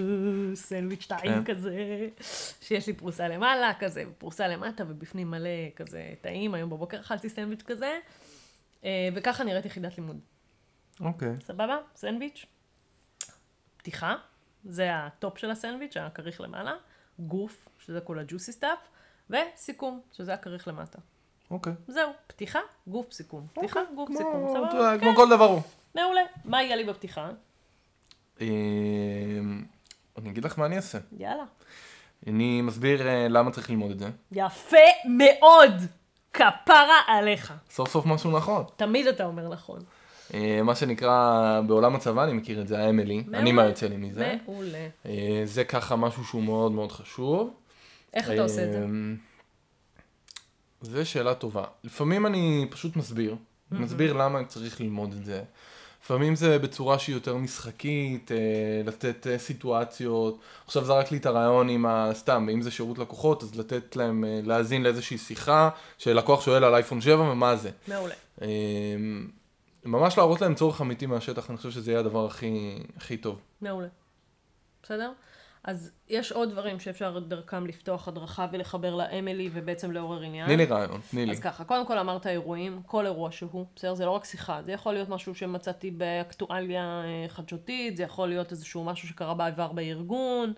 [0.55, 1.53] סנדוויץ' טעים כן.
[1.53, 2.07] כזה,
[2.61, 6.53] שיש לי פרוסה למעלה כזה, ופרוסה למטה, ובפנים מלא כזה טעים.
[6.53, 7.99] היום בבוקר אכלתי סנדוויץ' כזה,
[8.83, 10.19] אה, וככה נראית יחידת לימוד.
[10.99, 11.35] אוקיי.
[11.41, 11.77] סבבה?
[11.95, 12.45] סנדוויץ'.
[13.77, 14.15] פתיחה,
[14.65, 16.73] זה ה top של הסנדוויץ', הכריך למעלה.
[17.19, 18.79] גוף, שזה כל ה juicy stuff.
[19.29, 20.99] וסיכום, שזה הכריך למטה.
[21.51, 21.73] אוקיי.
[21.87, 23.47] זהו, פתיחה, גוף, סיכום.
[23.53, 24.47] פתיחה, גוף, כמו- סיכום.
[24.53, 24.77] סבבה?
[24.77, 25.61] יודע, כן, כמו כל דבר הוא.
[25.95, 26.21] מעולה.
[26.45, 27.31] מה יהיה לי בפתיחה?
[28.41, 28.47] אה,
[30.17, 30.97] אני אגיד לך מה אני אעשה.
[31.17, 31.43] יאללה.
[32.27, 34.09] אני מסביר אה, למה צריך ללמוד את זה.
[34.31, 34.77] יפה
[35.17, 35.73] מאוד!
[36.33, 37.53] כפרה עליך.
[37.69, 38.63] סוף סוף משהו נכון.
[38.75, 39.79] תמיד אתה אומר נכון.
[40.33, 43.23] אה, מה שנקרא בעולם הצבא, אני מכיר את זה, האמילי.
[43.33, 44.35] אני מה יוצא לי מזה.
[44.45, 44.87] מעולה.
[45.05, 47.53] אה, זה ככה משהו שהוא מאוד מאוד חשוב.
[48.13, 48.83] איך אתה עושה את זה?
[48.83, 49.17] אמ,
[50.81, 51.63] זו שאלה טובה.
[51.83, 53.35] לפעמים אני פשוט מסביר.
[53.71, 55.43] מסביר למה אני צריך ללמוד את זה.
[56.03, 58.37] לפעמים זה בצורה שהיא יותר משחקית, אה,
[58.85, 60.39] לתת אה, סיטואציות.
[60.65, 62.09] עכשיו זרק לי את הרעיון עם ה...
[62.13, 66.73] סתם, אם זה שירות לקוחות, אז לתת להם אה, להאזין לאיזושהי שיחה, שלקוח שואל על
[66.73, 67.71] אייפון 7 ומה זה.
[67.87, 68.13] מעולה.
[68.41, 69.27] אמ,
[69.85, 73.39] ממש להראות להם צורך אמיתי מהשטח, אני חושב שזה יהיה הדבר הכי, הכי טוב.
[73.61, 73.87] מעולה.
[74.83, 75.11] בסדר?
[75.63, 80.45] אז יש עוד דברים שאפשר דרכם לפתוח הדרכה ולחבר לאמילי ובעצם לעורר עניין.
[80.45, 81.31] תני לי רעיון, תני לי.
[81.31, 83.93] אז ככה, קודם כל אמרת אירועים, כל אירוע שהוא, בסדר?
[83.93, 88.51] זה לא רק שיחה, זה יכול להיות משהו שמצאתי באקטואליה אה, חדשותית, זה יכול להיות
[88.51, 90.53] איזשהו משהו שקרה בעבר בארגון,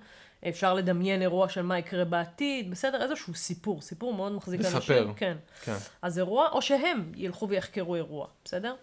[0.50, 3.04] אפשר לדמיין אירוע של מה יקרה בעתיד, בסדר?
[3.04, 4.78] איזשהו סיפור, סיפור מאוד מחזיק לספר.
[4.78, 5.14] אנשים.
[5.14, 5.38] כן.
[5.64, 5.76] כן.
[6.02, 8.76] אז אירוע, או שהם ילכו ויחקרו אירוע, בסדר?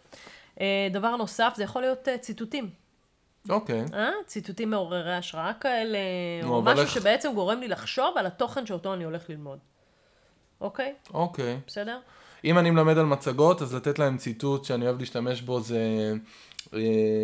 [0.60, 2.70] אה, דבר נוסף, זה יכול להיות אה, ציטוטים.
[3.48, 3.84] אוקיי.
[3.94, 4.10] אה?
[4.26, 5.98] ציטוטים מעוררי השראה כאלה,
[6.42, 9.58] נו, או משהו איך- שבעצם גורם לי לחשוב על התוכן שאותו אני הולך ללמוד.
[10.60, 10.94] אוקיי?
[11.14, 11.58] אוקיי.
[11.66, 11.98] בסדר?
[12.44, 16.12] אם אני מלמד על מצגות, אז לתת להם ציטוט שאני אוהב להשתמש בו זה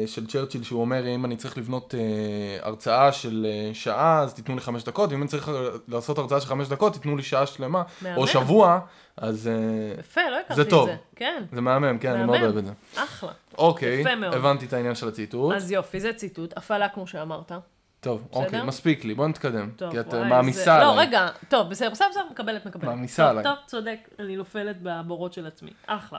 [0.07, 2.01] של צ'רצ'יל, שהוא אומר, אם אני צריך לבנות אה,
[2.67, 5.51] הרצאה של אה, שעה, אז תיתנו לי חמש דקות, ואם אני צריך
[5.89, 8.17] לעשות הרצאה של חמש דקות, תיתנו לי שעה שלמה, מהמם.
[8.17, 8.79] או שבוע,
[9.17, 9.53] אז אה,
[10.01, 10.87] יפה, לא הכרתי זה את טוב.
[10.89, 10.97] זה.
[11.17, 12.41] כן, זה מהמם, כן, אני מאוד.
[12.43, 12.73] אוהב את זה.
[12.97, 13.31] אחלה.
[13.59, 14.35] אוקיי, יפה מאוד.
[14.35, 15.55] הבנתי את העניין של הציטוט.
[15.57, 16.57] אז יופי, זה ציטוט.
[16.59, 17.53] הפעלה כמו שאמרת.
[18.01, 18.45] טוב, בסדר?
[18.45, 19.71] אוקיי, מספיק לי, בוא נתקדם.
[19.77, 20.87] טוב, כי את וואי, מעמיסה זה- עליי.
[20.87, 22.85] לא, רגע, טוב, בסדר, בסדר, בסדר, מקבלת, מקבלת.
[22.85, 23.45] מעמיסה טוב, עליי.
[23.45, 25.71] טוב, צודק, אני נופלת בבורות של עצמי.
[25.87, 26.19] אחלה.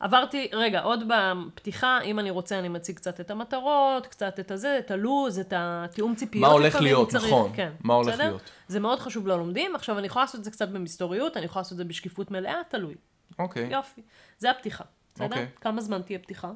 [0.00, 4.78] עברתי, רגע, עוד בפתיחה, אם אני רוצה, אני מציג קצת את המטרות, קצת את הזה,
[4.78, 6.42] את הלו"ז, את התיאום ציפיות.
[6.42, 7.52] מה הולך להיות, צריך, נכון.
[7.54, 8.24] כן, מה הולך בסדר?
[8.24, 8.50] להיות.
[8.68, 9.74] זה מאוד חשוב ללומדים.
[9.74, 12.54] עכשיו, אני יכולה לעשות את זה קצת במסתוריות, אני יכולה לעשות את זה בשקיפות מלאה,
[12.68, 12.94] תלוי.
[13.38, 14.02] אוקיי, יופי.
[14.38, 14.84] זה הפתיחה,
[15.14, 15.26] בסדר?
[15.26, 15.46] אוקיי.
[15.60, 16.50] כמה זמן תהיה פתיחה?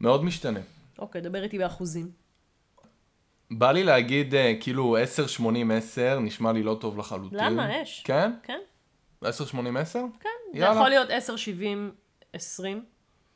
[0.00, 0.60] מאוד משתנה.
[0.98, 2.10] אוקיי, דבר איתי באחוזים.
[3.50, 4.96] בא לי להגיד אה, כאילו
[5.38, 5.40] 10-80-10,
[6.20, 7.38] נשמע לי לא טוב לחלוטין.
[7.38, 7.82] למה?
[7.82, 8.02] אש.
[8.02, 8.32] כן?
[8.42, 8.58] כן?
[9.24, 9.28] 10-80-10?
[10.20, 10.28] כן.
[10.52, 10.74] זה יאללה.
[10.74, 11.92] יכול להיות 10, 70,
[12.32, 12.84] 20.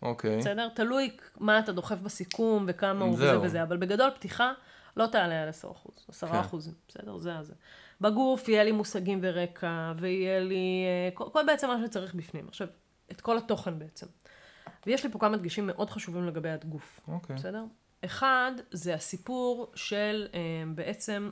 [0.03, 0.39] אוקיי.
[0.39, 0.69] בסדר?
[0.69, 3.41] תלוי מה אתה דוחף בסיכום וכמה הוא וזה.
[3.41, 4.53] וזה, אבל בגדול פתיחה
[4.97, 6.35] לא תעלה על 10 אחוז, 10 כן.
[6.35, 7.19] אחוזים, בסדר?
[7.19, 7.55] זה הזה.
[8.01, 12.49] בגוף יהיה לי מושגים ורקע, ויהיה לי אה, כל, כל בעצם מה שצריך בפנים.
[12.49, 12.69] עכשיו,
[13.11, 14.07] את כל התוכן בעצם.
[14.87, 17.37] ויש לי פה כמה דגשים מאוד חשובים לגבי הגוף, אוקיי.
[17.37, 17.65] בסדר?
[18.05, 20.41] אחד, זה הסיפור של אה,
[20.75, 21.31] בעצם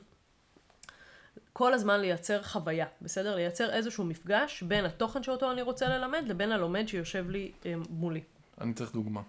[1.52, 3.36] כל הזמן לייצר חוויה, בסדר?
[3.36, 8.20] לייצר איזשהו מפגש בין התוכן שאותו אני רוצה ללמד לבין הלומד שיושב לי אה, מולי.
[8.60, 9.20] אני צריך דוגמה.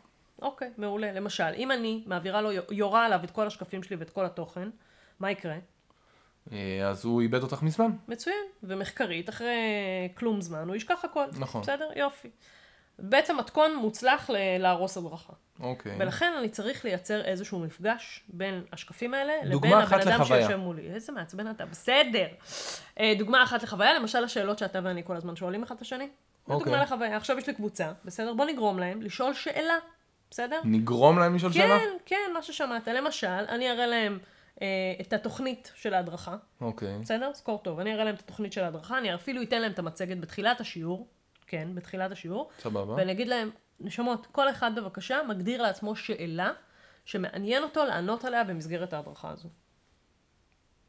[0.41, 1.11] אוקיי, מעולה.
[1.11, 4.69] למשל, אם אני מעבירה לו, יורה עליו את כל השקפים שלי ואת כל התוכן,
[5.19, 5.55] מה יקרה?
[6.51, 7.91] אה, אז הוא איבד אותך מזמן.
[8.07, 8.45] מצוין.
[8.63, 9.55] ומחקרית, אחרי
[10.15, 11.25] כלום זמן, הוא ישכח הכל.
[11.39, 11.61] נכון.
[11.61, 11.89] בסדר?
[11.95, 12.29] יופי.
[12.99, 15.34] בעצם מתכון מוצלח ל- להרוס הדרכה.
[15.60, 15.95] אוקיי.
[15.99, 20.41] ולכן אני צריך לייצר איזשהו מפגש בין השקפים האלה לבין הבן אדם לחוויה.
[20.41, 20.89] שיושב מולי.
[20.93, 22.27] איזה מעצבן אתה, בסדר.
[22.99, 26.08] אה, דוגמה אחת לחוויה, למשל השאלות שאתה ואני כל הזמן שואלים אחד את השני.
[26.47, 26.60] אוקיי.
[26.65, 27.17] דוגמה לחוויה.
[27.17, 28.34] עכשיו יש לי קבוצה, בסדר?
[28.34, 29.73] בוא נגרום להם לשאול שאלה,
[30.32, 30.60] בסדר?
[30.65, 31.79] נגרום להם לשאול שאלה?
[31.79, 32.88] כן, כן, מה ששמעת.
[32.88, 34.19] למשל, אני אראה להם
[34.62, 34.67] אה,
[35.01, 36.97] את התוכנית של ההדרכה, אוקיי.
[37.01, 37.32] בסדר?
[37.34, 37.79] סקור טוב.
[37.79, 41.08] אני אראה להם את התוכנית של ההדרכה, אני אפילו אתן להם את המצגת בתחילת השיעור,
[41.53, 42.93] כן, בתחילת השיעור, סבבה.
[42.93, 46.51] ואני אגיד להם, נשמות, כל אחד בבקשה מגדיר לעצמו שאלה
[47.05, 49.49] שמעניין אותו לענות עליה במסגרת ההדרכה הזו.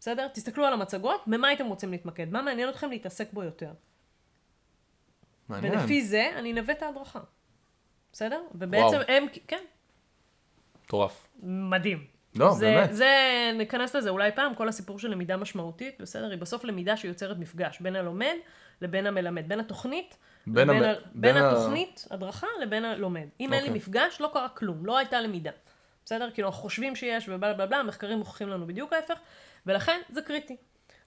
[0.00, 0.28] בסדר?
[0.28, 2.32] תסתכלו על המצגות, במה הייתם רוצים להתמקד?
[2.32, 3.72] מה מעניין אתכם להתעסק בו יותר?
[5.48, 5.72] מעניין.
[5.72, 7.20] ולפי זה אני אנווט את ההדרכה.
[8.12, 8.42] בסדר?
[8.54, 9.02] ובעצם וואו.
[9.08, 9.64] הם, כן,
[10.84, 11.28] מטורף.
[11.42, 12.06] מדהים.
[12.34, 12.94] לא, זה, באמת.
[12.94, 13.10] זה,
[13.54, 16.30] ניכנס לזה אולי פעם, כל הסיפור של למידה משמעותית, בסדר?
[16.30, 18.34] היא בסוף למידה שיוצרת מפגש בין הלומד
[18.80, 20.16] לבין המלמד, בין התוכנית,
[20.46, 20.94] בין לבין ה...
[20.94, 23.26] בין בין ה- התוכנית, הדרכה, לבין הלומד.
[23.40, 23.78] אם אין לי אוקיי.
[23.78, 25.50] מפגש, לא קרה כלום, לא הייתה למידה.
[26.04, 26.30] בסדר?
[26.34, 29.18] כאילו, אנחנו חושבים שיש ובלה בלה בלה, המחקרים מוכיחים לנו בדיוק ההפך,
[29.66, 30.56] ולכן זה קריטי.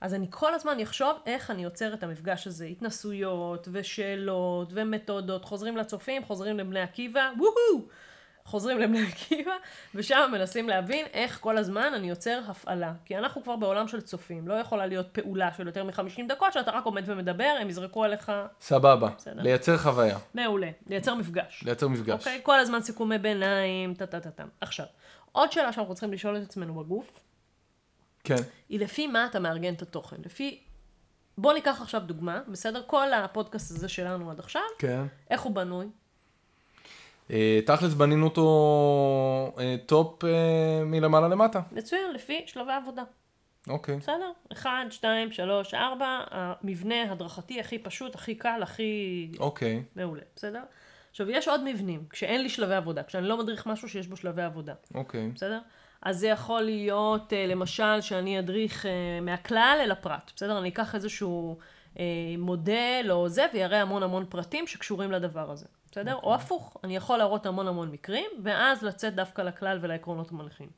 [0.02, 5.78] אז אני כל הזמן אחשוב איך אני יוצר את המפגש הזה, התנסויות ושאלות ומתודות, חוזרים
[5.78, 7.88] לצופים, חוזרים לבני עקיבא, וואו!
[8.48, 9.52] חוזרים לבני עקיבא,
[9.96, 12.94] ושם מנסים להבין איך כל הזמן אני יוצר הפעלה.
[13.06, 16.72] כי אנחנו כבר בעולם של צופים, לא יכולה להיות פעולה של יותר מ-50 דקות, שאתה
[16.72, 18.32] רק עומד ומדבר, הם יזרקו עליך
[18.62, 19.10] סבבה.
[19.18, 19.42] בסדר.
[19.42, 20.18] לייצר חוויה.
[20.34, 21.64] מעולה, לייצר מפגש.
[21.66, 22.20] לייצר מפגש.
[22.20, 22.40] אוקיי?
[22.44, 24.44] כל הזמן סיכומי ביניים, טה-טה-טה-טה.
[24.62, 24.86] עכשיו,
[25.32, 27.20] עוד שאלה שאנחנו צריכים לשאול את עצמנו בגוף,
[28.24, 28.44] כן.
[28.70, 30.18] היא לפי מה אתה מארגן את התוכן.
[30.26, 30.64] לפי...
[31.38, 32.82] בוא ניקח עכשיו דוגמה, בסדר?
[32.88, 35.04] כל הפודקאסט הזה שלנו עד עכשיו, כן.
[35.30, 35.88] איך הוא בנוי?
[37.32, 40.30] אה, תכלס בנינו אותו אה, top אה,
[40.86, 41.62] מלמעלה למטה.
[41.72, 43.04] מצוין, לפי שלבי עבודה.
[43.70, 43.98] אוקיי.
[43.98, 44.32] בסדר?
[44.54, 49.84] 1, 2, 3, 4, המבנה הדרכתי הכי פשוט, הכי קל, הכי אוקיי.
[49.96, 50.62] מעולה, בסדר?
[51.10, 54.42] עכשיו, יש עוד מבנים, כשאין לי שלבי עבודה, כשאני לא מדריך משהו שיש בו שלבי
[54.42, 55.32] עבודה, אוקיי.
[55.36, 55.60] בסדר?
[56.02, 58.86] אז זה יכול להיות, למשל, שאני אדריך
[59.22, 60.60] מהכלל אל הפרט, בסדר?
[60.60, 61.58] אני אקח איזשהו
[62.38, 65.66] מודל או זה, ויראה המון המון פרטים שקשורים לדבר הזה,
[65.98, 66.16] בסדר?
[66.24, 70.70] או הפוך, אני יכול להראות המון המון מקרים, ואז לצאת דווקא לכלל ולעקרונות המנחים.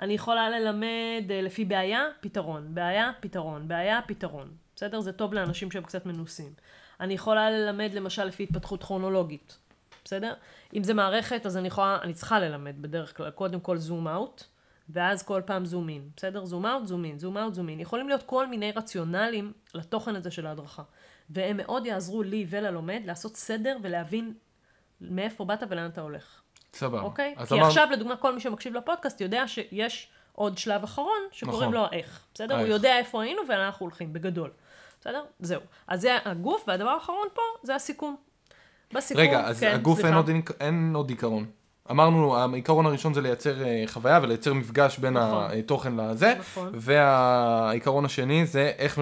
[0.00, 4.50] אני יכולה ללמד אה, לפי בעיה, פתרון, בעיה, פתרון, בעיה, פתרון.
[4.76, 5.00] בסדר?
[5.00, 6.52] זה טוב לאנשים שהם קצת מנוסים.
[7.00, 9.58] אני יכולה ללמד למשל לפי התפתחות כרונולוגית.
[10.04, 10.34] בסדר?
[10.74, 14.44] אם זה מערכת, אז אני יכולה, אני צריכה ללמד בדרך כלל, קודם כל זום אאוט,
[14.88, 16.08] ואז כל פעם זום אין.
[16.16, 16.44] בסדר?
[16.44, 17.80] זום אאוט, זום אין, זום אאוט, זום אין.
[17.80, 20.82] יכולים להיות כל מיני רציונלים לתוכן הזה של ההדרכה.
[21.30, 24.34] והם מאוד יעזרו לי וללומד לעשות סדר ולהבין
[25.00, 26.40] מאיפה באת ולאן אתה הולך.
[26.74, 27.00] סבבה.
[27.00, 27.34] אוקיי?
[27.48, 31.74] כי אמר- עכשיו, לדוגמה, כל מי שמקשיב לפודקאסט יודע שיש עוד שלב אחרון, שקוראים נכון.
[31.74, 32.20] לו האיך.
[32.34, 32.54] בסדר?
[32.54, 32.70] הוא האיך.
[32.72, 34.50] יודע איפה היינו ולאן אנחנו הולכים, בגדול.
[35.00, 35.22] בסדר?
[35.40, 35.60] זהו.
[35.88, 38.16] אז זה הגוף, והדבר האחרון פה, זה הסיכום.
[38.92, 40.14] בסיכום, רגע, אז כן, הגוף אין.
[40.14, 40.30] עוד,
[40.60, 41.46] אין עוד עיקרון.
[41.90, 45.44] אמרנו, העיקרון הראשון זה לייצר אה, חוויה ולייצר מפגש בין נכון.
[45.58, 46.72] התוכן לזה, נכון.
[46.74, 48.98] והעיקרון השני זה איך,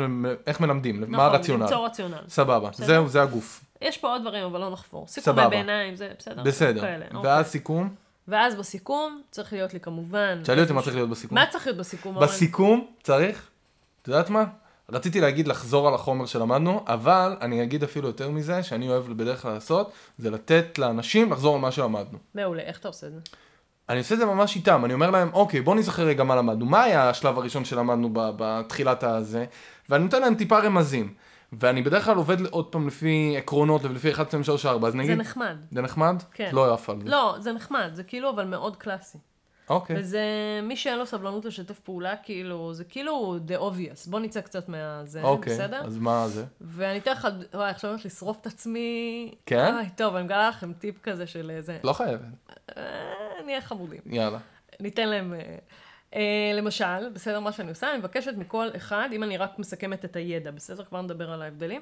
[0.47, 1.63] איך מלמדים, מה נכון, הרציונל.
[1.63, 2.19] למצוא רציונל.
[2.29, 2.71] סבבה?
[2.73, 3.65] זהו, זה הגוף.
[3.81, 5.07] יש פה עוד דברים, אבל לא נחפור.
[5.07, 5.49] סיכומי סבבה.
[5.49, 6.43] ביניים, זה בסדר.
[6.43, 6.81] בסדר.
[6.81, 7.31] כאלה, אוקיי.
[7.31, 7.95] ואז סיכום,
[8.29, 10.41] ואז בסיכום, צריך להיות לי כמובן...
[10.43, 11.39] תשאלי אותי מה צריך להיות בסיכום.
[11.39, 12.27] מה צריך להיות בסיכום, אורן?
[12.27, 13.49] בסיכום צריך,
[14.03, 14.45] את יודעת מה?
[14.91, 19.43] רציתי להגיד לחזור על החומר שלמדנו, אבל אני אגיד אפילו יותר מזה, שאני אוהב בדרך
[19.43, 22.19] כלל לעשות, זה לתת לאנשים לחזור על מה שלמדנו.
[22.35, 23.21] מעולה, איך אתה עושה את זה?
[23.89, 26.67] אני עושה את זה ממש איתם, אני אומר להם, אוקיי, בוא נזכר רגע מה למדנו,
[26.67, 29.45] מה היה השלב הראשון שלמדנו בתחילת הזה,
[29.89, 31.15] ואני נותן להם טיפה רמזים.
[31.53, 34.99] ואני בדרך כלל עובד עוד פעם לפי עקרונות ולפי 1, 2, 3, 4, אז זה
[34.99, 35.57] נגיד, נחמד.
[35.71, 36.23] זה נחמד?
[36.35, 36.51] כן.
[36.53, 37.09] לא עף על זה.
[37.09, 39.19] לא, זה נחמד, זה כאילו אבל מאוד קלאסי.
[39.71, 39.97] אוקיי.
[39.99, 40.21] וזה,
[40.63, 44.11] מי שאין לו סבלנות לשתף פעולה, כאילו, זה כאילו the obvious.
[44.11, 45.85] בוא נצא קצת מהזה, אוקיי, בסדר?
[45.85, 46.45] אז מה זה?
[46.61, 49.35] ואני אתן לך, וואי, עכשיו הולכת לשרוף את עצמי.
[49.47, 49.71] כן?
[49.75, 51.79] וואי, טוב, אני מגלה לכם טיפ כזה של איזה...
[51.85, 52.21] לא חייבת.
[52.77, 52.83] אה,
[53.45, 54.01] נהיה חמודים.
[54.07, 54.39] יאללה.
[54.81, 55.35] ניתן להם...
[55.35, 55.59] אה, אה,
[56.55, 60.51] למשל, בסדר, מה שאני עושה, אני מבקשת מכל אחד, אם אני רק מסכמת את הידע,
[60.51, 60.85] בסדר?
[60.85, 61.81] כבר נדבר על ההבדלים.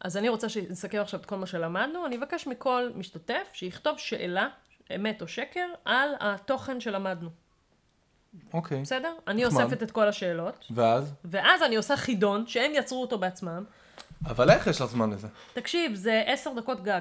[0.00, 4.48] אז אני רוצה שנסכם עכשיו את כל מה שלמדנו, אני אבקש מכל משתתף שיכתוב שאלה,
[4.96, 7.28] אמת או שקר, על התוכן שלמדנו.
[8.54, 8.80] אוקיי.
[8.82, 9.14] בסדר?
[9.28, 9.62] אני נחמד.
[9.62, 11.12] אוספת את כל השאלות, ואז?
[11.24, 13.64] ואז אני עושה חידון, שהם יצרו אותו בעצמם.
[14.26, 15.28] אבל איך יש לך זמן לזה?
[15.54, 17.00] תקשיב, זה עשר דקות גג.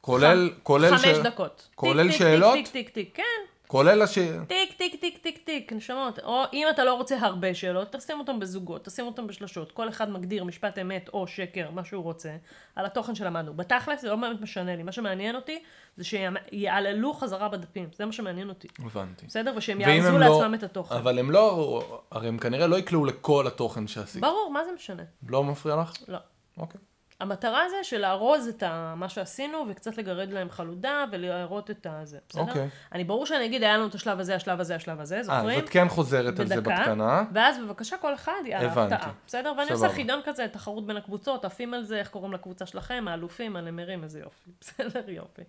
[0.00, 1.68] כולל, כולל חמש ש- דקות.
[1.74, 2.52] כולל טיק, טיק, שאלות?
[2.54, 3.22] טיק, טיק, טיק, טיק, כן.
[3.66, 4.18] כולל הש...
[4.46, 6.18] טיק, טיק, טיק, טיק, טיק, נשמות.
[6.18, 9.72] או אם אתה לא רוצה הרבה שאלות, תשים אותם בזוגות, תשים אותם בשלשות.
[9.72, 12.36] כל אחד מגדיר משפט אמת או שקר, מה שהוא רוצה,
[12.76, 13.54] על התוכן שלמדנו.
[13.54, 14.82] בתכלס זה לא באמת משנה לי.
[14.82, 15.62] מה שמעניין אותי
[15.96, 17.88] זה שיעללו חזרה בדפים.
[17.96, 18.68] זה מה שמעניין אותי.
[18.78, 19.26] הבנתי.
[19.26, 19.54] בסדר?
[19.56, 20.94] ושהם יארזו לא- לעצמם את התוכן.
[20.94, 24.20] אבל הם לא, הרי הם כנראה לא יקלעו לכל התוכן שעשית.
[24.20, 25.02] ברור, מה זה משנה?
[25.28, 25.92] לא מפריע לך?
[26.08, 26.18] לא.
[26.58, 26.80] אוקיי.
[27.20, 32.18] המטרה זה של לארוז את ה- מה שעשינו וקצת לגרד להם חלודה ולהראות את הזה,
[32.28, 32.42] בסדר?
[32.42, 32.68] אוקיי.
[32.92, 35.58] אני ברור שאני אגיד, היה לנו את השלב הזה, השלב הזה, השלב הזה, אה, זוכרים?
[35.58, 37.24] אז את כן חוזרת על זה בדקה, בקטנה.
[37.32, 38.72] ואז בבקשה כל אחד יאללה.
[38.72, 39.52] הפתעה, בסדר?
[39.58, 39.74] ואני סבבה.
[39.86, 44.04] עושה חידון כזה, תחרות בין הקבוצות, עפים על זה, איך קוראים לקבוצה שלכם, האלופים, הנמרים,
[44.04, 45.10] איזה יופי, בסדר?
[45.10, 45.42] יופי.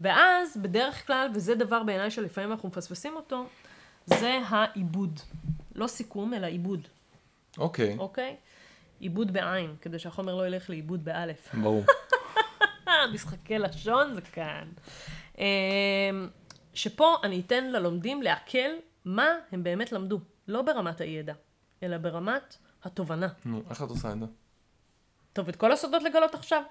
[0.00, 3.44] ואז, בדרך כלל, וזה דבר בעיניי שלפעמים אנחנו מפספסים אותו,
[4.06, 5.20] זה העיבוד.
[5.74, 6.80] לא סיכום, אלא עיבוד,
[7.58, 8.36] אוקיי, אוקיי?
[9.00, 11.54] עיבוד בעין, כדי שהחומר לא ילך לאיבוד באלף.
[11.54, 11.84] ברור.
[13.12, 14.68] משחקי לשון זה כאן.
[15.38, 15.44] אמ,
[16.74, 18.70] שפה אני אתן ללומדים לעכל
[19.04, 20.20] מה הם באמת למדו.
[20.48, 21.34] לא ברמת הידע,
[21.82, 23.28] אלא ברמת התובנה.
[23.44, 24.26] נו, איך את עושה את זה?
[25.32, 26.62] טוב, את כל הסודות לגלות עכשיו?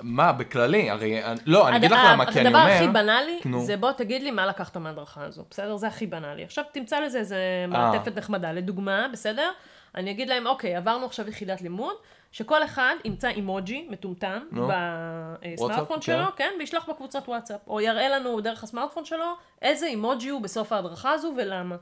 [0.00, 0.90] מה, בכללי?
[0.90, 2.72] הרי, לא, אני אגיד לך למה, כי אני הדבר אומר...
[2.72, 3.64] הכי בנאלי, נו.
[3.64, 5.76] זה בוא תגיד לי מה לקחת מההדרכה הזו, בסדר?
[5.76, 6.44] זה הכי בנאלי.
[6.44, 7.38] עכשיו תמצא לזה איזה
[7.68, 8.52] מעטפת נחמדה.
[8.52, 9.50] לדוגמה, בסדר?
[9.98, 11.94] אני אגיד להם, אוקיי, עברנו עכשיו יחידת לימוד,
[12.32, 14.66] שכל אחד ימצא אימוג'י מטומטם נו.
[14.66, 16.30] בסמארטפון וואטסאפ, שלו, כן.
[16.36, 17.60] כן, וישלח בקבוצת וואטסאפ.
[17.66, 21.76] או יראה לנו דרך הסמארטפון שלו איזה אימוג'י הוא בסוף ההדרכה הזו ולמה.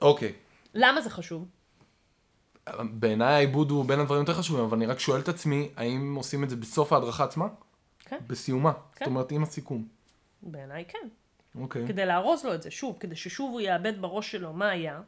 [0.00, 0.32] אוקיי.
[0.74, 1.48] למה זה חשוב?
[2.82, 6.44] בעיניי העיבוד הוא בין הדברים יותר חשובים, אבל אני רק שואל את עצמי, האם עושים
[6.44, 7.46] את זה בסוף ההדרכה עצמה?
[8.04, 8.18] כן.
[8.26, 8.72] בסיומה.
[8.72, 9.04] כן.
[9.04, 9.84] זאת אומרת, עם הסיכום.
[10.42, 11.08] בעיניי כן.
[11.60, 11.88] אוקיי.
[11.88, 15.00] כדי לארוז לו את זה, שוב, כדי ששוב הוא יאבד בראש שלו מה היה,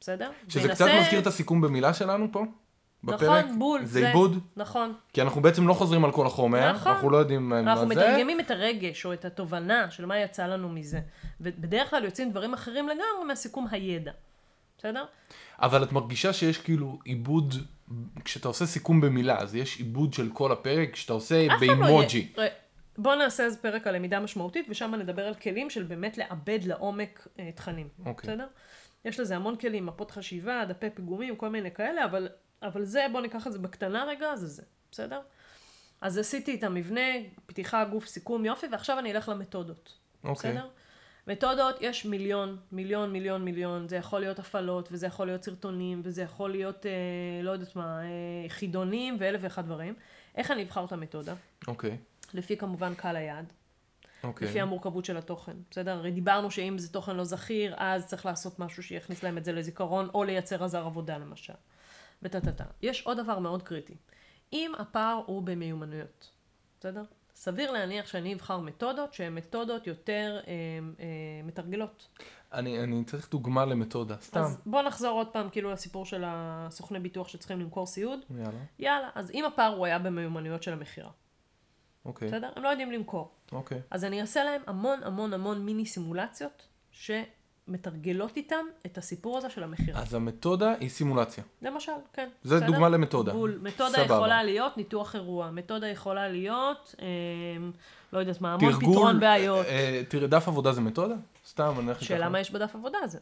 [0.00, 0.30] בסדר?
[0.48, 2.44] שזה וינסה- קצת מזכיר את הסיכום במילה שלנו פה,
[3.04, 3.44] בפרק.
[3.44, 3.84] נכון, בול.
[3.84, 4.94] זה עיבוד, נכון.
[5.12, 6.92] כי אנחנו בעצם לא חוזרים על כל החומר, נכון.
[6.92, 7.94] אנחנו לא יודעים מה אנחנו זה.
[7.94, 11.00] מתרגמים את הרגש או את התובנה של מה יצא לנו מזה.
[11.40, 14.12] ובדרך כלל יוצאים דברים אחרים לגמרי מהסיכום הידע.
[14.78, 15.04] בסדר?
[15.62, 17.54] אבל את מרגישה שיש כאילו עיבוד,
[18.24, 22.32] כשאתה עושה סיכום במילה, אז יש עיבוד של כל הפרק, כשאתה עושה לא באימוג'י.
[22.38, 22.46] ראה,
[22.98, 27.28] בוא נעשה איזה פרק על למידה משמעותית, ושם נדבר על כלים של באמת לעבד לעומק
[27.38, 27.88] אה, תכנים.
[28.06, 28.30] אוקיי.
[28.34, 28.46] בסדר?
[29.04, 32.28] יש לזה המון כלים, מפות חשיבה, דפי פיגומים, כל מיני כאלה, אבל,
[32.62, 34.62] אבל זה, בוא ניקח את זה בקטנה רגע, זה זה.
[34.90, 35.20] בסדר?
[36.00, 37.10] אז עשיתי את המבנה,
[37.46, 39.98] פתיחה, גוף, סיכום, יופי, ועכשיו אני אלך למתודות.
[40.24, 40.52] אוקיי.
[40.52, 40.68] בסדר?
[41.26, 43.88] מתודות, יש מיליון, מיליון, מיליון, מיליון.
[43.88, 48.00] זה יכול להיות הפעלות, וזה יכול להיות סרטונים, וזה יכול להיות, אה, לא יודעת מה,
[48.02, 49.94] אה, חידונים ואלף ואחד דברים.
[50.34, 51.34] איך אני אבחר את המתודה?
[51.68, 51.96] אוקיי.
[52.34, 53.52] לפי כמובן קהל היעד.
[54.24, 54.48] אוקיי.
[54.48, 55.92] לפי המורכבות של התוכן, בסדר?
[55.92, 59.52] הרי דיברנו שאם זה תוכן לא זכיר, אז צריך לעשות משהו שיכניס להם את זה
[59.52, 61.52] לזיכרון, או לייצר עזר עבודה למשל.
[62.22, 62.64] וטה-טה-טה.
[62.82, 63.96] יש עוד דבר מאוד קריטי.
[64.52, 66.30] אם הפער הוא במיומנויות,
[66.80, 67.02] בסדר?
[67.34, 70.52] סביר להניח שאני אבחר מתודות שהן מתודות יותר אה,
[71.00, 71.06] אה,
[71.44, 72.08] מתרגלות.
[72.52, 74.40] אני, אני צריך דוגמה למתודה, סתם.
[74.40, 78.20] אז בוא נחזור עוד פעם כאילו לסיפור של הסוכני ביטוח שצריכים למכור סיעוד.
[78.30, 78.50] יאללה.
[78.78, 81.10] יאללה, אז אם הפער הוא היה במיומנויות של המכירה,
[82.08, 82.28] אוקיי.
[82.28, 82.50] בסדר?
[82.56, 83.30] הם לא יודעים למכור.
[83.52, 83.80] אוקיי.
[83.90, 89.62] אז אני אעשה להם המון המון המון מיני סימולציות שמתרגלות איתם את הסיפור הזה של
[89.62, 90.00] המכירה.
[90.00, 91.44] אז המתודה היא סימולציה.
[91.62, 92.28] למשל, כן.
[92.42, 92.66] זה בסדר?
[92.66, 93.32] דוגמה למתודה.
[93.32, 93.58] בול.
[93.62, 94.14] מתודה סבבה.
[94.14, 95.50] יכולה להיות ניתוח אירוע.
[95.50, 97.06] מתודה יכולה להיות, אה,
[98.12, 99.66] לא יודעת מה, המון תרגול, פתרון בעיות.
[99.66, 101.14] אה, תראה, דף עבודה זה מתודה?
[101.46, 102.28] סתם, אני הולך שאלה.
[102.28, 103.18] מה יש בדף עבודה הזה.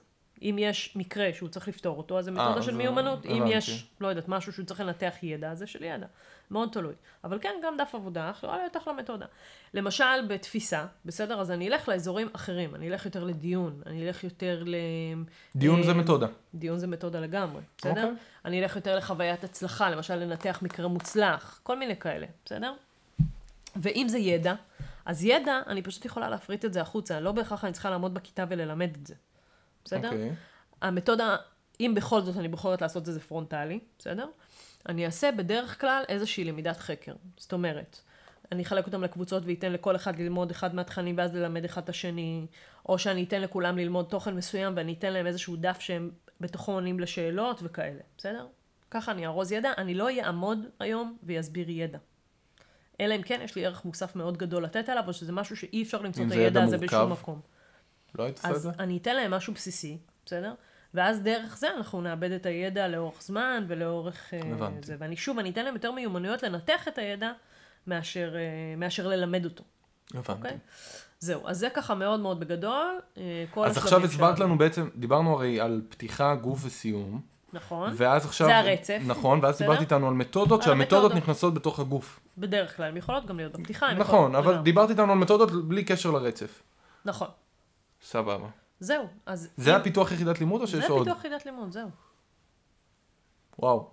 [0.51, 3.27] אם יש מקרה שהוא צריך לפתור אותו, אז זה אה, מתודה של מיומנות.
[3.27, 3.45] אם.
[3.47, 6.07] יש, לא יודעת, משהו שהוא צריך לנתח ידע, זה של ידע.
[6.51, 6.95] מאוד תלוי.
[7.25, 9.27] אבל כן, גם דף עבודה יכולה להיות אחלה מתודה.
[9.75, 11.41] למשל, בתפיסה, בסדר?
[11.41, 12.75] אז אני אלך לאזורים אחרים.
[12.75, 14.75] אני אלך יותר לדיון, אני אלך יותר ל...
[15.57, 16.27] דיון זה אה, מתודה.
[16.55, 17.91] דיון זה מתודה לגמרי, בסדר?
[17.91, 18.17] אוקיי.
[18.45, 22.73] אני אלך יותר לחוויית הצלחה, למשל לנתח מקרה מוצלח, כל מיני כאלה, בסדר?
[23.77, 24.55] ואם זה ידע,
[25.05, 28.45] אז ידע, אני פשוט יכולה להפריט את זה החוצה, לא בהכרח אני צריכה לעמוד בכיתה
[28.49, 29.15] וללמד את זה,
[29.87, 30.09] בסדר?
[30.09, 30.33] אוקיי.
[30.83, 31.37] המתודה,
[31.81, 34.29] אם בכל זאת אני בוחרת לעשות את זה פרונטלי, בסדר?
[34.89, 37.15] אני אעשה בדרך כלל איזושהי למידת חקר.
[37.37, 38.01] זאת אומרת,
[38.53, 42.47] אני אחלק אותם לקבוצות ואתן לכל אחד ללמוד אחד מהתכנים ואז ללמד אחד את השני,
[42.89, 46.11] או שאני אתן לכולם ללמוד תוכן מסוים ואני אתן להם איזשהו דף שהם
[46.41, 48.47] בתוכו עונים לשאלות וכאלה, בסדר?
[48.91, 51.99] ככה אני ארוז ידע, אני לא אעמוד היום ויסביר ידע.
[53.01, 55.83] אלא אם כן יש לי ערך מוסף מאוד גדול לתת עליו, או שזה משהו שאי
[55.83, 57.41] אפשר למצוא את זה ידע הידע הזה בשום מקום.
[58.15, 58.71] לא היית עושה את אז זה?
[58.79, 60.55] אני אתן להם משהו בסיסי, בסדר?
[60.95, 64.87] ואז דרך זה אנחנו נאבד את הידע לאורך זמן ולאורך אה, הבנתי.
[64.87, 64.97] זה.
[64.99, 67.33] ואני שוב, אני אתן להם יותר מיומנויות לנתח את הידע
[67.87, 69.65] מאשר, אה, מאשר ללמד אותו,
[70.15, 70.33] הבנתי.
[70.33, 70.59] אוקיי?
[71.21, 72.99] זהו, אז זה ככה מאוד מאוד בגדול.
[73.17, 74.39] אה, כל אז עכשיו הסברת.
[74.39, 77.21] לנו בעצם, דיברנו הרי על פתיחה, גוף וסיום.
[77.53, 78.47] נכון, ואז עכשיו...
[78.47, 78.99] זה הרצף.
[79.07, 79.59] נכון, ואז?
[79.59, 81.23] דיברת איתנו על מתודות, שהמתודות המתודות.
[81.23, 82.21] נכנסות בתוך הגוף.
[82.39, 83.95] בדרך כלל, הן יכולות גם להיות בפתיחה.
[83.95, 84.59] נכון, אבל.
[84.63, 86.63] דיברת איתנו על מתודות בלי קשר לרצף.
[87.05, 87.29] נכון,
[88.07, 88.49] סבבה.
[88.81, 89.07] זהו.
[89.27, 91.05] אז זה אם- הפיתוח יחידת לימוד או שיש זה עוד?
[91.05, 91.89] פיתוח יחידת לימוד, זהו.
[93.59, 93.91] וואו.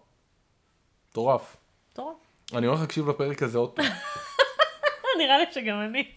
[1.10, 1.58] מטורף.
[1.94, 2.20] טוב.
[2.54, 3.86] אני הולך להקשיב לפרק הזה עוד פעם.
[5.20, 6.12] נראה לי שגם אני.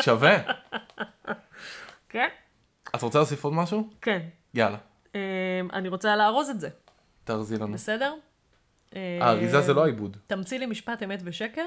[0.00, 0.36] שווה.
[2.08, 2.28] כן?
[2.94, 3.88] את רוצה להוסיף עוד משהו?
[4.00, 4.28] כן.
[4.54, 4.78] יאללה,
[5.14, 5.20] אה,
[5.72, 6.68] אני רוצה לארוז את זה,
[7.24, 7.72] תארזי לנו.
[7.72, 8.14] בסדר?
[9.20, 10.16] האריזה זה לא העיבוד.
[10.26, 11.66] תמציא לי משפט אמת ושקר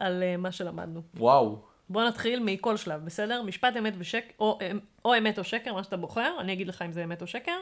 [0.00, 1.02] על uh, מה שלמדנו.
[1.14, 1.62] וואו.
[1.90, 3.42] בוא נתחיל מכל שלב, בסדר?
[3.42, 4.58] משפט אמת ושקר, או,
[5.04, 7.56] או אמת או שקר, מה שאתה בוחר, אני אגיד לך אם זה אמת או שקר,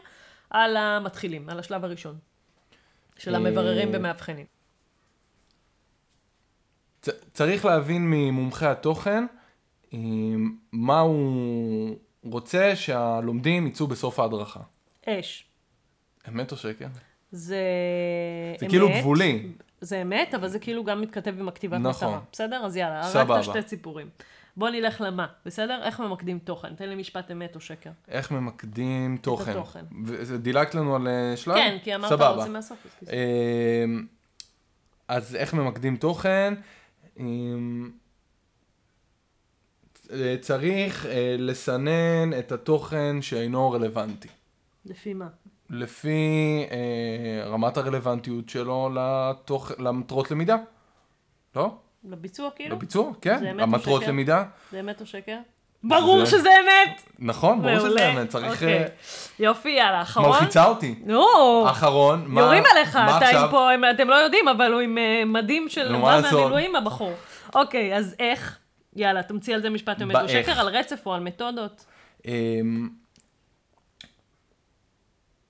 [0.50, 2.18] על המתחילים, על השלב הראשון.
[3.18, 4.46] של אה, המבררים ומאבחנים.
[7.32, 9.24] צריך להבין ממומחי התוכן
[9.94, 9.98] אה,
[10.72, 14.60] מה הוא רוצה שהלומדים יצאו בסוף ההדרכה.
[15.06, 15.44] אש.
[16.28, 16.86] אמת או שקר?
[16.86, 17.00] זה
[17.32, 17.56] זה
[18.64, 19.52] אמת, כאילו גבולי.
[19.84, 22.08] זה אמת, אבל זה כאילו גם מתכתב עם הכתיבת נכון.
[22.08, 22.20] מטרה.
[22.32, 22.64] בסדר?
[22.64, 24.08] אז יאללה, את השתי ציפורים.
[24.56, 25.80] בוא נלך למה, בסדר?
[25.84, 26.74] איך ממקדים תוכן?
[26.74, 27.90] תן לי משפט אמת או שקר.
[28.08, 29.50] איך ממקדים תוכן.
[29.50, 29.84] התוכן.
[30.06, 31.54] וזה- דילגת לנו על אה, שלב?
[31.54, 32.28] כן, כי אמרת סבבה.
[32.28, 32.86] רוצים מהסוף.
[33.02, 33.08] אז.
[33.08, 33.84] אה,
[35.08, 36.54] אז איך ממקדים תוכן?
[37.20, 37.24] אה,
[40.12, 44.28] אה, צריך אה, לסנן את התוכן שאינו רלוונטי.
[44.86, 45.28] לפי מה?
[45.74, 46.18] לפי
[46.70, 50.56] אה, רמת הרלוונטיות שלו לתוך, למטרות למידה.
[51.56, 51.70] לא?
[52.10, 52.76] לביצוע כאילו?
[52.76, 53.58] לביצוע, כן.
[53.60, 54.06] המטרות?
[54.06, 54.44] למידה.
[54.72, 55.36] זה אמת או שקר?
[55.84, 57.02] ברור זה- שזה אמת!
[57.18, 58.10] נכון, ברור שזה.
[58.12, 58.28] אמת.
[58.28, 58.52] צריך...
[58.52, 58.78] אוקיי.
[58.82, 58.86] אה,
[59.38, 60.28] יופי, יאללה, אחרון.
[60.28, 60.94] מלחיצה אותי.
[61.04, 61.24] נו,
[61.70, 62.40] אחרון, מה...
[62.40, 63.44] יורים עליך, מה אתה עכשיו?
[63.44, 66.20] עם פה, אתם לא יודעים, אבל הוא עם אה, מדים של מה?
[66.20, 67.12] מהמילואים הבחור.
[67.54, 68.58] אוקיי, אז איך?
[68.96, 70.28] יאללה, תמציא על זה משפט אמת או.
[70.28, 71.84] שקר, על רצף או על מתודות.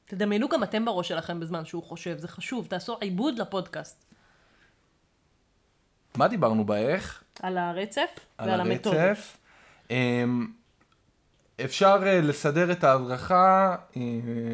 [0.06, 4.04] תדמיינו גם אתם בראש שלכם בזמן שהוא חושב, זה חשוב, תעשו עיבוד לפודקאסט.
[6.16, 7.24] מה דיברנו באיך?
[7.42, 8.60] על הרצף על ועל.
[8.60, 9.36] הרצף.
[9.90, 10.46] אמ,
[11.64, 14.02] אפשר אה, לסדר את ההדרכה, אה,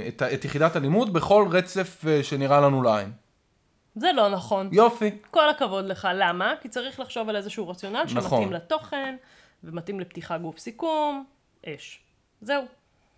[0.09, 3.13] את את יחידת הלימוד, בכל רצף אה, שנראה לנו לעין.
[3.97, 4.69] זה לא נכון.
[4.73, 5.11] יופי.
[5.31, 6.09] כל הכבוד לך.
[6.15, 6.55] למה?
[6.61, 8.53] כי צריך לחשוב על איזשהו רציונל שמתאים נכון.
[8.53, 9.17] לתוכן,
[9.65, 11.25] ומתאים לפתיחה גוף סיכום,
[11.67, 12.01] אש.
[12.41, 12.65] זהו.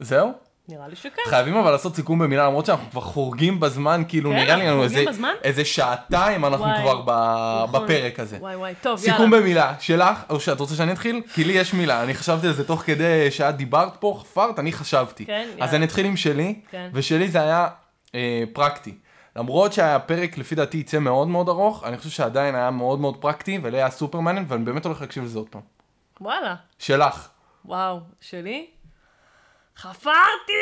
[0.00, 0.32] זהו?
[0.68, 1.22] נראה לי שכן.
[1.28, 4.82] חייבים אבל לעשות סיכום במילה, למרות שאנחנו כבר חורגים בזמן, כאילו כן, נראה לי לנו
[4.82, 5.04] איזה?
[5.42, 7.84] איזה שעתיים אנחנו וואי, כבר ב- נכון.
[7.84, 8.36] בפרק הזה.
[8.40, 9.40] וואי וואי, טוב, סיכום יאללה.
[9.40, 11.22] במילה, שלך, או שאת רוצה שאני אתחיל?
[11.34, 14.72] כי לי יש מילה, אני חשבתי על זה תוך כדי שאת דיברת פה, חפרת, אני
[14.72, 15.26] חשבתי.
[15.26, 15.76] כן, אז יאללה.
[15.76, 16.90] אני אתחיל עם שלי, כן.
[16.92, 17.68] ושלי זה היה
[18.14, 18.94] אה, פרקטי.
[19.36, 23.58] למרות שהפרק לפי דעתי יצא מאוד מאוד ארוך, אני חושב שעדיין היה מאוד מאוד פרקטי,
[23.62, 25.62] ולי היה סופר מעניין, ואני באמת הולך להקשיב לזה עוד פעם.
[26.20, 26.54] וואלה.
[26.78, 27.28] שלך.
[27.64, 28.66] וואו, שלי?
[29.82, 30.52] חפרתי!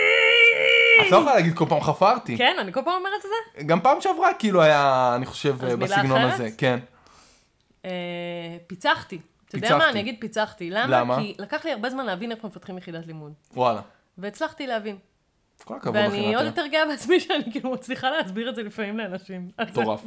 [1.07, 2.39] את לא יכולה להגיד כל פעם חפרתי.
[2.39, 3.63] כן, אני כל פעם אומרת את זה?
[3.63, 6.21] גם פעם שעברה כאילו היה, אני חושב, בסגנון?
[6.21, 6.49] הזה.
[6.59, 6.79] כן.
[7.85, 7.91] אה,
[8.67, 9.19] פיצחתי.
[9.49, 9.77] אתה יודע.
[9.77, 9.89] מה?
[9.89, 10.71] אני אגיד פיצחתי.
[10.71, 11.01] למה?
[11.01, 11.17] למה?
[11.19, 13.33] כי לקח לי הרבה זמן להבין איך מפתחים יחידת לימוד.
[13.55, 13.81] וואלה.
[14.19, 14.97] והצלחתי להבין.
[15.65, 16.13] כל הכבוד לכם.
[16.13, 16.45] ואני עוד.
[16.45, 19.49] יותר גאה בעצמי שאני כאילו מצליחה להסביר את זה לפעמים לאנשים.
[19.71, 20.05] מטורף.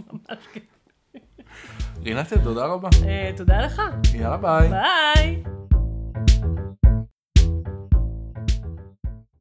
[2.03, 2.89] רינת, תודה רבה.
[3.07, 3.81] אה, תודה לך.
[4.13, 4.69] יאללה ביי.
[4.69, 5.43] ביי.